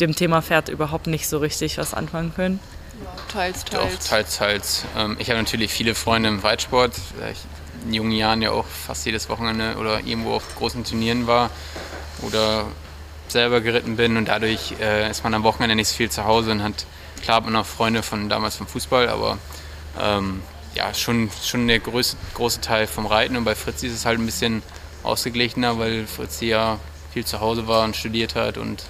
dem 0.00 0.14
Thema 0.14 0.42
Pferd 0.42 0.68
überhaupt 0.68 1.06
nicht 1.06 1.28
so 1.28 1.38
richtig 1.38 1.78
was 1.78 1.94
anfangen 1.94 2.34
können? 2.34 2.60
Teils, 3.30 3.64
teils. 3.64 3.98
Doch, 3.98 4.08
teils, 4.08 4.36
teils. 4.36 4.84
Ähm, 4.96 5.16
ich 5.18 5.30
habe 5.30 5.40
natürlich 5.40 5.72
viele 5.72 5.94
Freunde 5.94 6.28
im 6.28 6.40
Reitsport. 6.40 6.92
Ich 7.30 7.38
in 7.84 7.94
jungen 7.94 8.12
Jahren 8.12 8.42
ja 8.42 8.50
auch 8.50 8.66
fast 8.66 9.04
jedes 9.06 9.28
Wochenende 9.28 9.76
oder 9.78 10.00
irgendwo 10.00 10.34
auf 10.34 10.42
großen 10.56 10.84
Turnieren 10.84 11.26
war 11.26 11.50
oder 12.22 12.66
selber 13.28 13.60
geritten 13.60 13.96
bin 13.96 14.16
und 14.16 14.26
dadurch 14.26 14.74
äh, 14.80 15.10
ist 15.10 15.24
man 15.24 15.34
am 15.34 15.42
Wochenende 15.42 15.74
nicht 15.74 15.88
so 15.88 15.96
viel 15.96 16.10
zu 16.10 16.24
Hause 16.24 16.52
und 16.52 16.62
hat, 16.62 16.86
klar 17.22 17.38
hat 17.38 17.44
man 17.44 17.56
auch 17.56 17.66
Freunde 17.66 18.02
von 18.02 18.28
damals 18.28 18.56
vom 18.56 18.66
Fußball, 18.66 19.08
aber 19.08 19.38
ähm, 19.98 20.42
ja, 20.74 20.92
schon, 20.94 21.30
schon 21.42 21.66
der 21.66 21.80
größte, 21.80 22.16
große 22.34 22.60
Teil 22.60 22.86
vom 22.86 23.06
Reiten 23.06 23.36
und 23.36 23.44
bei 23.44 23.54
Fritzi 23.54 23.86
ist 23.86 23.94
es 23.94 24.04
halt 24.04 24.18
ein 24.18 24.26
bisschen 24.26 24.62
ausgeglichener, 25.02 25.78
weil 25.78 26.06
Fritzi 26.06 26.46
ja 26.46 26.78
viel 27.12 27.24
zu 27.24 27.40
Hause 27.40 27.66
war 27.66 27.84
und 27.84 27.96
studiert 27.96 28.34
hat 28.34 28.58
und 28.58 28.84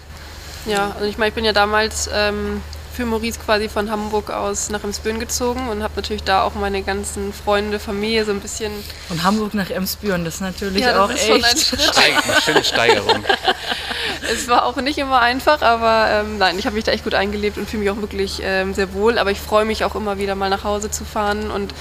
ja, 0.64 0.92
also 0.92 1.07
ich 1.07 1.19
meine, 1.19 1.31
ich 1.31 1.35
bin 1.35 1.45
ja 1.45 1.52
damals 1.52 2.09
ähm, 2.12 2.62
für 2.92 3.06
Maurice 3.06 3.38
quasi 3.38 3.68
von 3.68 3.90
Hamburg 3.90 4.30
aus 4.30 4.70
nach 4.70 4.84
Emsbüren 4.84 5.18
gezogen 5.18 5.68
und 5.68 5.82
habe 5.82 5.94
natürlich 5.96 6.25
da 6.25 6.42
auch 6.42 6.54
meine 6.54 6.82
ganzen 6.82 7.32
Freunde, 7.32 7.78
Familie 7.78 8.25
so 8.25 8.32
ein 8.32 8.40
bisschen. 8.40 8.72
Von 9.08 9.22
Hamburg 9.22 9.54
nach 9.54 9.70
Emsbüren, 9.70 10.25
das 10.25 10.37
ist 10.37 10.40
natürlich 10.40 10.82
ja, 10.82 10.92
das 10.92 10.99
auch 10.99 11.11
ist 11.11 11.28
echt 11.28 11.68
schon 11.68 11.78
eine 11.78 12.40
schöne 12.40 12.64
Steigerung. 12.64 13.25
es 14.32 14.49
war 14.49 14.66
auch 14.66 14.76
nicht 14.76 14.99
immer 14.99 15.20
einfach, 15.20 15.62
aber 15.62 16.08
ähm, 16.11 16.38
nein, 16.38 16.58
ich 16.58 16.66
habe 16.66 16.76
mich 16.76 16.84
da 16.84 16.92
echt 16.92 17.04
gut 17.04 17.14
eingelebt 17.14 17.58
und 17.58 17.68
fühle 17.68 17.82
mich 17.82 17.90
auch 17.90 18.00
wirklich 18.00 18.40
ähm, 18.42 18.75
sehr 18.75 18.92
wohl. 18.94 19.18
Aber 19.18 19.30
ich 19.30 19.40
freue 19.40 19.64
mich 19.64 19.84
auch 19.84 19.94
immer 19.94 20.18
wieder 20.18 20.34
mal 20.34 20.50
nach 20.50 20.64
Hause 20.64 20.90
zu 20.90 21.04
fahren 21.04 21.50
und 21.50 21.75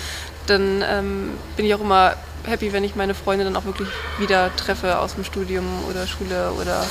dann 0.48 0.84
ähm, 0.88 1.32
bin 1.56 1.66
ich 1.66 1.74
auch 1.76 1.82
immer 1.82 2.16
happy, 2.46 2.74
wenn 2.74 2.84
ich 2.84 2.96
meine 2.96 3.14
Freunde 3.14 3.46
dann 3.46 3.56
auch 3.56 3.66
wirklich 3.66 3.90
wieder 4.18 4.56
treffe 4.56 5.00
aus 5.00 5.16
dem 5.16 5.24
Studium 5.24 5.66
oder 5.90 6.08
Schule 6.08 6.52
oder. 6.60 6.86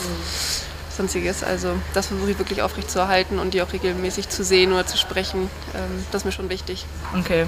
Sonstiges. 0.90 1.42
Also 1.42 1.75
das 1.94 2.09
versuche 2.09 2.32
ich 2.32 2.38
wirklich 2.38 2.62
aufrecht 2.62 2.90
zu 2.90 2.99
erhalten 2.99 3.38
und 3.38 3.54
die 3.54 3.62
auch 3.62 3.73
regelmäßig 3.73 4.28
zu 4.28 4.44
sehen 4.44 4.73
oder 4.73 4.87
zu 4.87 4.97
sprechen. 4.97 5.50
Ähm, 5.75 6.04
das 6.11 6.23
ist 6.23 6.26
mir 6.26 6.32
schon 6.32 6.49
wichtig. 6.49 6.87
Okay. 7.18 7.47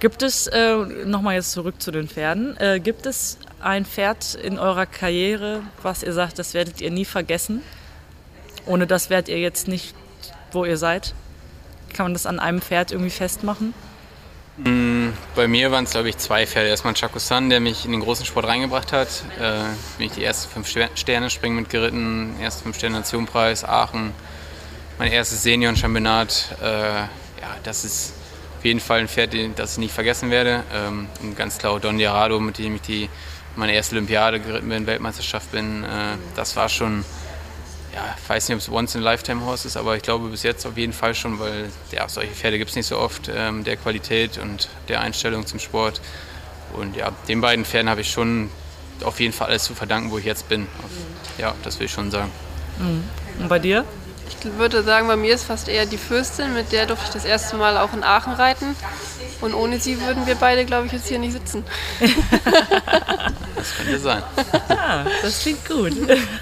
Gibt 0.00 0.22
es, 0.22 0.46
äh, 0.48 0.76
nochmal 1.06 1.36
jetzt 1.36 1.52
zurück 1.52 1.80
zu 1.80 1.90
den 1.90 2.08
Pferden, 2.08 2.56
äh, 2.58 2.78
gibt 2.78 3.06
es 3.06 3.38
ein 3.60 3.86
Pferd 3.86 4.34
in 4.34 4.58
eurer 4.58 4.84
Karriere, 4.84 5.62
was 5.82 6.02
ihr 6.02 6.12
sagt, 6.12 6.38
das 6.38 6.52
werdet 6.52 6.80
ihr 6.82 6.90
nie 6.90 7.06
vergessen? 7.06 7.62
Ohne 8.66 8.86
das 8.86 9.08
werdet 9.08 9.28
ihr 9.28 9.38
jetzt 9.38 9.66
nicht, 9.66 9.94
wo 10.52 10.64
ihr 10.64 10.76
seid? 10.76 11.14
Kann 11.94 12.06
man 12.06 12.12
das 12.12 12.26
an 12.26 12.38
einem 12.38 12.60
Pferd 12.60 12.92
irgendwie 12.92 13.10
festmachen? 13.10 13.72
Mm, 14.56 15.08
bei 15.34 15.48
mir 15.48 15.72
waren 15.72 15.84
es, 15.84 15.90
glaube 15.90 16.08
ich, 16.08 16.16
zwei 16.18 16.46
Pferde. 16.46 16.68
Erstmal 16.68 16.94
Chakusan, 16.94 17.50
der 17.50 17.60
mich 17.60 17.84
in 17.84 17.90
den 17.90 18.00
großen 18.00 18.24
Sport 18.24 18.46
reingebracht 18.46 18.92
hat. 18.92 19.08
Äh, 19.40 19.64
bin 19.98 20.06
ich 20.06 20.12
die 20.12 20.24
ersten 20.24 20.50
fünf 20.50 20.68
Sterne 20.94 21.30
springen 21.30 21.56
mitgeritten, 21.56 22.38
erste 22.40 22.62
fünf 22.62 22.76
Sterne 22.76 22.98
Nationenpreis, 22.98 23.64
Aachen, 23.64 24.12
mein 24.98 25.10
erstes 25.10 25.42
Senioren-Championat. 25.42 26.56
Äh, 26.62 26.66
ja, 26.66 27.08
das 27.64 27.84
ist 27.84 28.14
auf 28.58 28.64
jeden 28.64 28.80
Fall 28.80 29.00
ein 29.00 29.08
Pferd, 29.08 29.34
das 29.56 29.72
ich 29.72 29.78
nicht 29.78 29.92
vergessen 29.92 30.30
werde. 30.30 30.62
Ähm, 30.72 31.08
und 31.20 31.36
ganz 31.36 31.58
klar 31.58 31.80
Don 31.80 31.98
Diarado, 31.98 32.38
mit 32.38 32.58
dem 32.58 32.76
ich 32.76 32.82
die 32.82 33.10
meine 33.56 33.72
erste 33.74 33.96
Olympiade 33.96 34.40
geritten 34.40 34.68
bin, 34.68 34.86
Weltmeisterschaft 34.86 35.50
bin. 35.50 35.82
Äh, 35.82 36.16
das 36.36 36.54
war 36.54 36.68
schon 36.68 37.04
ja, 37.94 38.14
ich 38.20 38.28
weiß 38.28 38.48
nicht, 38.48 38.56
ob 38.56 38.60
es 38.60 38.68
Once 38.68 38.94
in 38.94 39.02
a 39.02 39.04
Lifetime 39.04 39.44
Horse 39.44 39.68
ist, 39.68 39.76
aber 39.76 39.96
ich 39.96 40.02
glaube 40.02 40.28
bis 40.28 40.42
jetzt 40.42 40.66
auf 40.66 40.76
jeden 40.76 40.92
Fall 40.92 41.14
schon, 41.14 41.38
weil 41.38 41.70
ja, 41.92 42.08
solche 42.08 42.34
Pferde 42.34 42.58
gibt 42.58 42.70
es 42.70 42.76
nicht 42.76 42.86
so 42.86 42.98
oft, 42.98 43.30
ähm, 43.32 43.62
der 43.62 43.76
Qualität 43.76 44.38
und 44.38 44.68
der 44.88 45.00
Einstellung 45.00 45.46
zum 45.46 45.60
Sport. 45.60 46.00
Und 46.72 46.96
ja, 46.96 47.12
den 47.28 47.40
beiden 47.40 47.64
Pferden 47.64 47.88
habe 47.88 48.00
ich 48.00 48.10
schon 48.10 48.50
auf 49.04 49.20
jeden 49.20 49.32
Fall 49.32 49.48
alles 49.48 49.64
zu 49.64 49.74
verdanken, 49.74 50.10
wo 50.10 50.18
ich 50.18 50.24
jetzt 50.24 50.48
bin. 50.48 50.66
Ja, 51.38 51.54
das 51.62 51.78
will 51.78 51.86
ich 51.86 51.92
schon 51.92 52.10
sagen. 52.10 52.32
Mhm. 52.78 53.04
Und 53.38 53.48
bei 53.48 53.60
dir? 53.60 53.84
Ich 54.28 54.58
würde 54.58 54.82
sagen, 54.82 55.06
bei 55.06 55.16
mir 55.16 55.34
ist 55.34 55.44
fast 55.44 55.68
eher 55.68 55.86
die 55.86 55.98
Fürstin, 55.98 56.54
mit 56.54 56.72
der 56.72 56.86
durfte 56.86 57.06
ich 57.06 57.12
das 57.12 57.24
erste 57.24 57.56
Mal 57.56 57.76
auch 57.76 57.92
in 57.92 58.02
Aachen 58.02 58.32
reiten. 58.32 58.74
Und 59.40 59.54
ohne 59.54 59.78
sie 59.78 60.00
würden 60.00 60.26
wir 60.26 60.34
beide, 60.34 60.64
glaube 60.64 60.86
ich, 60.86 60.92
jetzt 60.92 61.08
hier 61.08 61.18
nicht 61.18 61.32
sitzen. 61.32 61.64
das 63.64 63.76
könnte 63.76 63.98
sein. 63.98 64.22
Ah, 64.68 65.04
das 65.22 65.40
klingt 65.40 65.66
gut. 65.66 65.92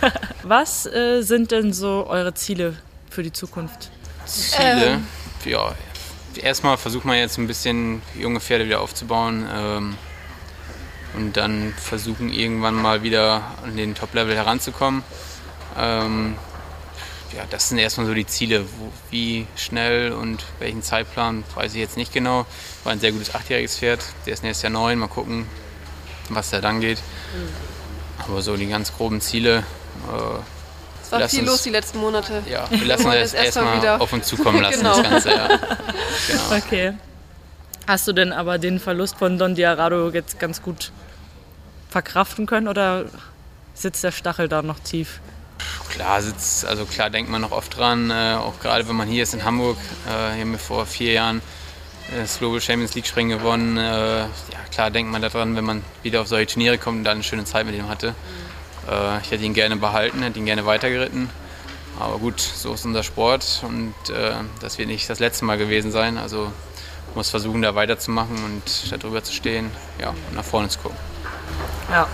Was 0.42 0.86
äh, 0.86 1.22
sind 1.22 1.52
denn 1.52 1.72
so 1.72 2.06
eure 2.08 2.34
Ziele 2.34 2.76
für 3.08 3.22
die 3.22 3.32
Zukunft? 3.32 3.90
Ziele? 4.26 4.94
Ähm. 4.94 5.06
Ja, 5.44 5.74
erstmal 6.36 6.76
versucht 6.76 7.04
man 7.04 7.16
jetzt 7.16 7.38
ein 7.38 7.46
bisschen 7.46 8.02
junge 8.18 8.40
Pferde 8.40 8.64
wieder 8.64 8.80
aufzubauen. 8.80 9.46
Ähm, 9.54 9.96
und 11.14 11.36
dann 11.36 11.74
versuchen 11.76 12.32
irgendwann 12.32 12.74
mal 12.74 13.02
wieder 13.02 13.42
an 13.62 13.76
den 13.76 13.94
Top-Level 13.94 14.34
heranzukommen. 14.34 15.02
Ähm, 15.78 16.36
ja, 17.36 17.44
das 17.48 17.68
sind 17.68 17.78
erstmal 17.78 18.06
so 18.06 18.14
die 18.14 18.26
Ziele. 18.26 18.64
Wo, 18.78 18.92
wie 19.10 19.46
schnell 19.56 20.12
und 20.12 20.44
welchen 20.58 20.82
Zeitplan, 20.82 21.44
weiß 21.54 21.74
ich 21.74 21.80
jetzt 21.80 21.96
nicht 21.96 22.12
genau. 22.12 22.46
War 22.82 22.92
ein 22.92 23.00
sehr 23.00 23.12
gutes 23.12 23.34
achtjähriges 23.34 23.78
Pferd. 23.78 24.00
Der 24.26 24.32
ist 24.32 24.42
nächstes 24.42 24.62
Jahr 24.62 24.72
neun. 24.72 24.98
Mal 24.98 25.08
gucken, 25.08 25.46
was 26.28 26.50
da 26.50 26.60
dann 26.60 26.80
geht. 26.80 26.98
Mhm. 26.98 28.24
Aber 28.26 28.42
so 28.42 28.56
die 28.56 28.68
ganz 28.68 28.94
groben 28.94 29.20
Ziele. 29.20 29.58
Äh, 29.58 29.62
es 31.02 31.12
war 31.12 31.28
viel 31.28 31.40
uns, 31.40 31.48
los 31.48 31.62
die 31.62 31.70
letzten 31.70 31.98
Monate. 31.98 32.42
Ja, 32.48 32.66
wir 32.70 32.86
lassen 32.86 33.10
das 33.10 33.34
erstmal 33.34 33.84
erst 33.84 34.00
auf 34.00 34.12
uns 34.12 34.26
zukommen 34.26 34.62
lassen, 34.62 34.78
genau. 34.78 35.02
das 35.02 35.10
Ganze. 35.10 35.30
Ja. 35.30 35.48
Genau. 36.28 36.56
Okay. 36.56 36.92
Hast 37.86 38.06
du 38.06 38.12
denn 38.12 38.32
aber 38.32 38.58
den 38.58 38.78
Verlust 38.78 39.16
von 39.16 39.38
Don 39.38 39.54
Diarado 39.54 40.10
jetzt 40.10 40.38
ganz 40.38 40.62
gut 40.62 40.92
verkraften 41.90 42.46
können 42.46 42.68
oder 42.68 43.06
sitzt 43.74 44.04
der 44.04 44.12
Stachel 44.12 44.48
da 44.48 44.62
noch 44.62 44.78
tief? 44.78 45.20
Klar 45.90 46.22
sitzt, 46.22 46.64
also 46.64 46.84
klar 46.84 47.10
denkt 47.10 47.30
man 47.30 47.42
noch 47.42 47.52
oft 47.52 47.76
dran, 47.76 48.10
äh, 48.10 48.36
auch 48.38 48.60
gerade 48.60 48.88
wenn 48.88 48.96
man 48.96 49.08
hier 49.08 49.22
ist 49.22 49.34
in 49.34 49.44
Hamburg. 49.44 49.76
Äh, 50.06 50.34
hier 50.34 50.42
haben 50.42 50.52
wir 50.52 50.58
vor 50.58 50.86
vier 50.86 51.12
Jahren 51.12 51.42
das 52.16 52.38
Global 52.38 52.60
Champions 52.60 52.94
League 52.94 53.06
Springen 53.06 53.38
gewonnen. 53.38 53.76
Äh, 53.78 54.20
ja, 54.20 54.28
klar 54.70 54.90
denkt 54.90 55.10
man 55.10 55.22
daran, 55.22 55.56
wenn 55.56 55.64
man 55.64 55.84
wieder 56.02 56.20
auf 56.20 56.28
solche 56.28 56.46
Turniere 56.46 56.78
kommt 56.78 56.98
und 56.98 57.04
da 57.04 57.12
eine 57.12 57.22
schöne 57.22 57.44
Zeit 57.44 57.66
mit 57.66 57.74
ihm 57.74 57.88
hatte. 57.88 58.14
Äh, 58.90 59.20
ich 59.22 59.30
hätte 59.30 59.44
ihn 59.44 59.54
gerne 59.54 59.76
behalten, 59.76 60.22
hätte 60.22 60.38
ihn 60.38 60.46
gerne 60.46 60.66
weitergeritten. 60.66 61.30
Aber 61.98 62.18
gut, 62.18 62.40
so 62.40 62.74
ist 62.74 62.84
unser 62.84 63.02
Sport 63.02 63.62
und 63.66 63.94
äh, 64.10 64.32
das 64.60 64.78
wird 64.78 64.88
nicht 64.88 65.08
das 65.08 65.18
letzte 65.18 65.44
Mal 65.44 65.58
gewesen 65.58 65.92
sein. 65.92 66.18
Also 66.18 66.52
muss 67.14 67.30
versuchen, 67.30 67.62
da 67.62 67.74
weiterzumachen 67.74 68.42
und 68.44 68.90
da 68.90 68.96
drüber 68.96 69.22
zu 69.22 69.32
stehen 69.32 69.70
ja, 70.00 70.10
und 70.10 70.34
nach 70.34 70.44
vorne 70.44 70.68
zu 70.68 70.78
gucken. 70.78 70.96
Ja, 71.90 72.08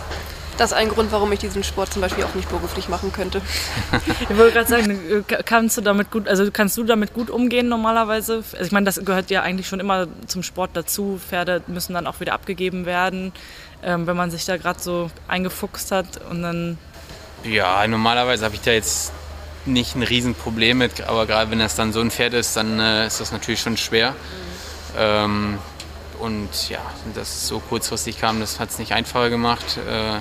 das 0.59 0.73
ist 0.73 0.77
ein 0.77 0.89
Grund, 0.89 1.13
warum 1.13 1.31
ich 1.33 1.39
diesen 1.39 1.63
Sport 1.63 1.93
zum 1.93 2.03
Beispiel 2.03 2.25
auch 2.25 2.35
nicht 2.35 2.49
beruflich 2.49 2.89
machen 2.89 3.13
könnte. 3.13 3.41
ich 4.29 4.37
wollte 4.37 4.53
gerade 4.53 4.69
sagen, 4.69 5.25
kannst 5.45 5.77
du 5.77 5.81
damit 5.81 6.11
gut, 6.11 6.29
also 6.29 6.51
kannst 6.53 6.77
du 6.77 6.85
damit 6.85 7.15
gut 7.15 7.31
umgehen 7.31 7.69
normalerweise? 7.69 8.43
Also 8.53 8.65
ich 8.65 8.73
meine, 8.73 8.85
das 8.85 9.01
gehört 9.05 9.31
ja 9.31 9.43
eigentlich 9.43 9.69
schon 9.69 9.79
immer 9.79 10.09
zum 10.27 10.43
Sport 10.43 10.71
dazu. 10.75 11.21
Pferde 11.27 11.63
müssen 11.69 11.95
dann 11.95 12.07
auch 12.07 12.19
wieder 12.19 12.33
abgegeben 12.33 12.87
werden, 12.87 13.33
ähm, 13.85 14.07
wenn 14.09 14.17
man 14.17 14.33
sich 14.33 14.45
da 14.45 14.57
gerade 14.57 14.81
so 14.81 15.11
eingefuchst 15.29 15.93
hat 15.93 16.21
und 16.29 16.43
dann. 16.43 16.79
Ja, 17.45 17.87
normalerweise 17.87 18.45
habe 18.45 18.57
ich 18.57 18.61
da 18.61 18.73
jetzt 18.73 19.13
nicht 19.65 19.95
ein 19.95 20.03
Riesenproblem 20.03 20.79
mit, 20.79 21.03
aber 21.03 21.27
gerade 21.27 21.51
wenn 21.53 21.61
das 21.61 21.77
dann 21.77 21.93
so 21.93 22.01
ein 22.01 22.11
Pferd 22.11 22.35
ist, 22.35 22.57
dann 22.57 22.81
äh, 22.81 23.07
ist 23.07 23.21
das 23.21 23.31
natürlich 23.31 23.61
schon 23.61 23.77
schwer. 23.77 24.11
Mhm. 24.11 24.17
Ähm, 24.99 25.59
und 26.19 26.69
ja, 26.69 26.81
dass 27.15 27.29
es 27.29 27.47
so 27.47 27.61
kurzfristig 27.61 28.19
kam, 28.19 28.41
das 28.41 28.59
hat 28.59 28.71
es 28.71 28.79
nicht 28.81 28.93
einfacher 28.93 29.31
gemacht. 29.31 29.79
Äh, 29.89 30.19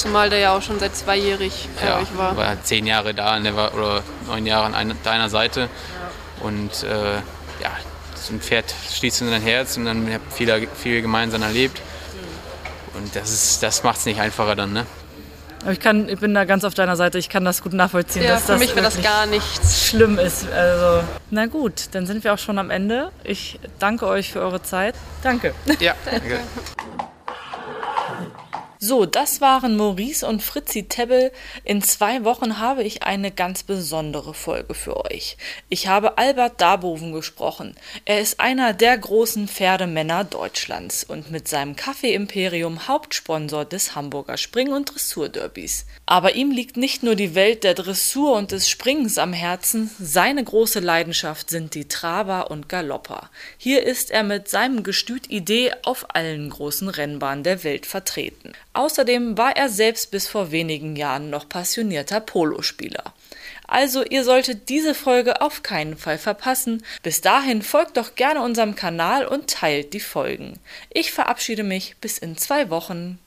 Zumal 0.00 0.30
der 0.30 0.38
ja 0.38 0.56
auch 0.56 0.62
schon 0.62 0.78
seit 0.78 0.96
zweijährig 0.96 1.68
ja, 1.84 1.98
euch 1.98 2.16
war. 2.16 2.36
war 2.36 2.62
zehn 2.64 2.86
Jahre 2.86 3.12
da 3.12 3.38
der 3.38 3.54
war, 3.54 3.74
oder 3.74 4.02
neun 4.26 4.46
Jahre 4.46 4.64
an 4.64 4.74
einer, 4.74 4.94
deiner 5.04 5.28
Seite. 5.28 5.60
Ja. 5.60 6.46
Und 6.46 6.82
äh, 6.84 7.16
ja, 7.62 7.70
so 8.14 8.32
ein 8.32 8.40
Pferd 8.40 8.74
schließt 8.92 9.20
in 9.20 9.30
dein 9.30 9.42
Herz 9.42 9.76
und 9.76 9.84
dann 9.84 10.10
habt 10.12 10.32
viel, 10.32 10.68
viel 10.74 11.02
gemeinsam 11.02 11.42
erlebt. 11.42 11.80
Und 12.94 13.14
das, 13.14 13.30
ist, 13.30 13.62
das 13.62 13.82
macht 13.82 13.98
es 13.98 14.06
nicht 14.06 14.20
einfacher 14.20 14.56
dann, 14.56 14.72
ne? 14.72 14.86
Aber 15.62 15.72
ich, 15.72 15.80
kann, 15.80 16.08
ich 16.08 16.18
bin 16.18 16.32
da 16.32 16.44
ganz 16.44 16.64
auf 16.64 16.72
deiner 16.72 16.96
Seite, 16.96 17.18
ich 17.18 17.28
kann 17.28 17.44
das 17.44 17.62
gut 17.62 17.74
nachvollziehen. 17.74 18.22
Ja, 18.22 18.30
dass 18.30 18.44
für 18.44 18.52
das 18.52 18.60
mich 18.60 18.74
wäre 18.74 18.84
das 18.84 19.02
gar 19.02 19.26
nichts. 19.26 19.86
Schlimm 19.88 20.18
ist. 20.18 20.50
Also, 20.50 21.04
na 21.30 21.46
gut, 21.46 21.88
dann 21.92 22.06
sind 22.06 22.24
wir 22.24 22.32
auch 22.32 22.38
schon 22.38 22.58
am 22.58 22.70
Ende. 22.70 23.10
Ich 23.24 23.60
danke 23.78 24.06
euch 24.06 24.32
für 24.32 24.40
eure 24.40 24.62
Zeit. 24.62 24.94
Danke. 25.22 25.54
Ja, 25.78 25.94
danke. 26.10 26.40
So, 28.82 29.04
das 29.04 29.42
waren 29.42 29.76
Maurice 29.76 30.26
und 30.26 30.42
Fritzi 30.42 30.84
Tebbel. 30.84 31.32
In 31.64 31.82
zwei 31.82 32.24
Wochen 32.24 32.58
habe 32.58 32.82
ich 32.82 33.02
eine 33.02 33.30
ganz 33.30 33.62
besondere 33.62 34.32
Folge 34.32 34.72
für 34.72 35.04
euch. 35.04 35.36
Ich 35.68 35.86
habe 35.86 36.16
Albert 36.16 36.62
Darboven 36.62 37.12
gesprochen. 37.12 37.74
Er 38.06 38.20
ist 38.20 38.40
einer 38.40 38.72
der 38.72 38.96
großen 38.96 39.48
Pferdemänner 39.48 40.24
Deutschlands 40.24 41.04
und 41.04 41.30
mit 41.30 41.46
seinem 41.46 41.76
Kaffee-Imperium 41.76 42.88
Hauptsponsor 42.88 43.66
des 43.66 43.94
Hamburger 43.94 44.38
Spring- 44.38 44.72
und 44.72 44.94
Dressurderbys. 44.94 45.84
Aber 46.06 46.34
ihm 46.34 46.50
liegt 46.50 46.78
nicht 46.78 47.02
nur 47.02 47.16
die 47.16 47.34
Welt 47.34 47.64
der 47.64 47.74
Dressur 47.74 48.34
und 48.34 48.50
des 48.50 48.70
Springens 48.70 49.18
am 49.18 49.34
Herzen, 49.34 49.90
seine 50.00 50.42
große 50.42 50.80
Leidenschaft 50.80 51.50
sind 51.50 51.74
die 51.74 51.86
Traber 51.86 52.50
und 52.50 52.70
Galopper. 52.70 53.28
Hier 53.58 53.82
ist 53.82 54.10
er 54.10 54.22
mit 54.22 54.48
seinem 54.48 54.84
Gestüt 54.84 55.28
Idee 55.28 55.72
auf 55.82 56.14
allen 56.14 56.48
großen 56.48 56.88
Rennbahnen 56.88 57.44
der 57.44 57.62
Welt 57.62 57.84
vertreten. 57.84 58.54
Außerdem 58.72 59.36
war 59.36 59.56
er 59.56 59.68
selbst 59.68 60.10
bis 60.10 60.28
vor 60.28 60.52
wenigen 60.52 60.96
Jahren 60.96 61.30
noch 61.30 61.48
passionierter 61.48 62.20
Polospieler. 62.20 63.14
Also 63.66 64.04
ihr 64.04 64.24
solltet 64.24 64.68
diese 64.68 64.94
Folge 64.94 65.40
auf 65.40 65.62
keinen 65.62 65.96
Fall 65.96 66.18
verpassen. 66.18 66.84
Bis 67.02 67.20
dahin 67.20 67.62
folgt 67.62 67.96
doch 67.96 68.14
gerne 68.16 68.42
unserem 68.42 68.74
Kanal 68.74 69.26
und 69.26 69.48
teilt 69.48 69.92
die 69.92 70.00
Folgen. 70.00 70.58
Ich 70.92 71.12
verabschiede 71.12 71.62
mich 71.62 71.96
bis 72.00 72.18
in 72.18 72.36
zwei 72.36 72.70
Wochen. 72.70 73.18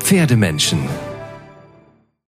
Pferdemenschen 0.00 0.88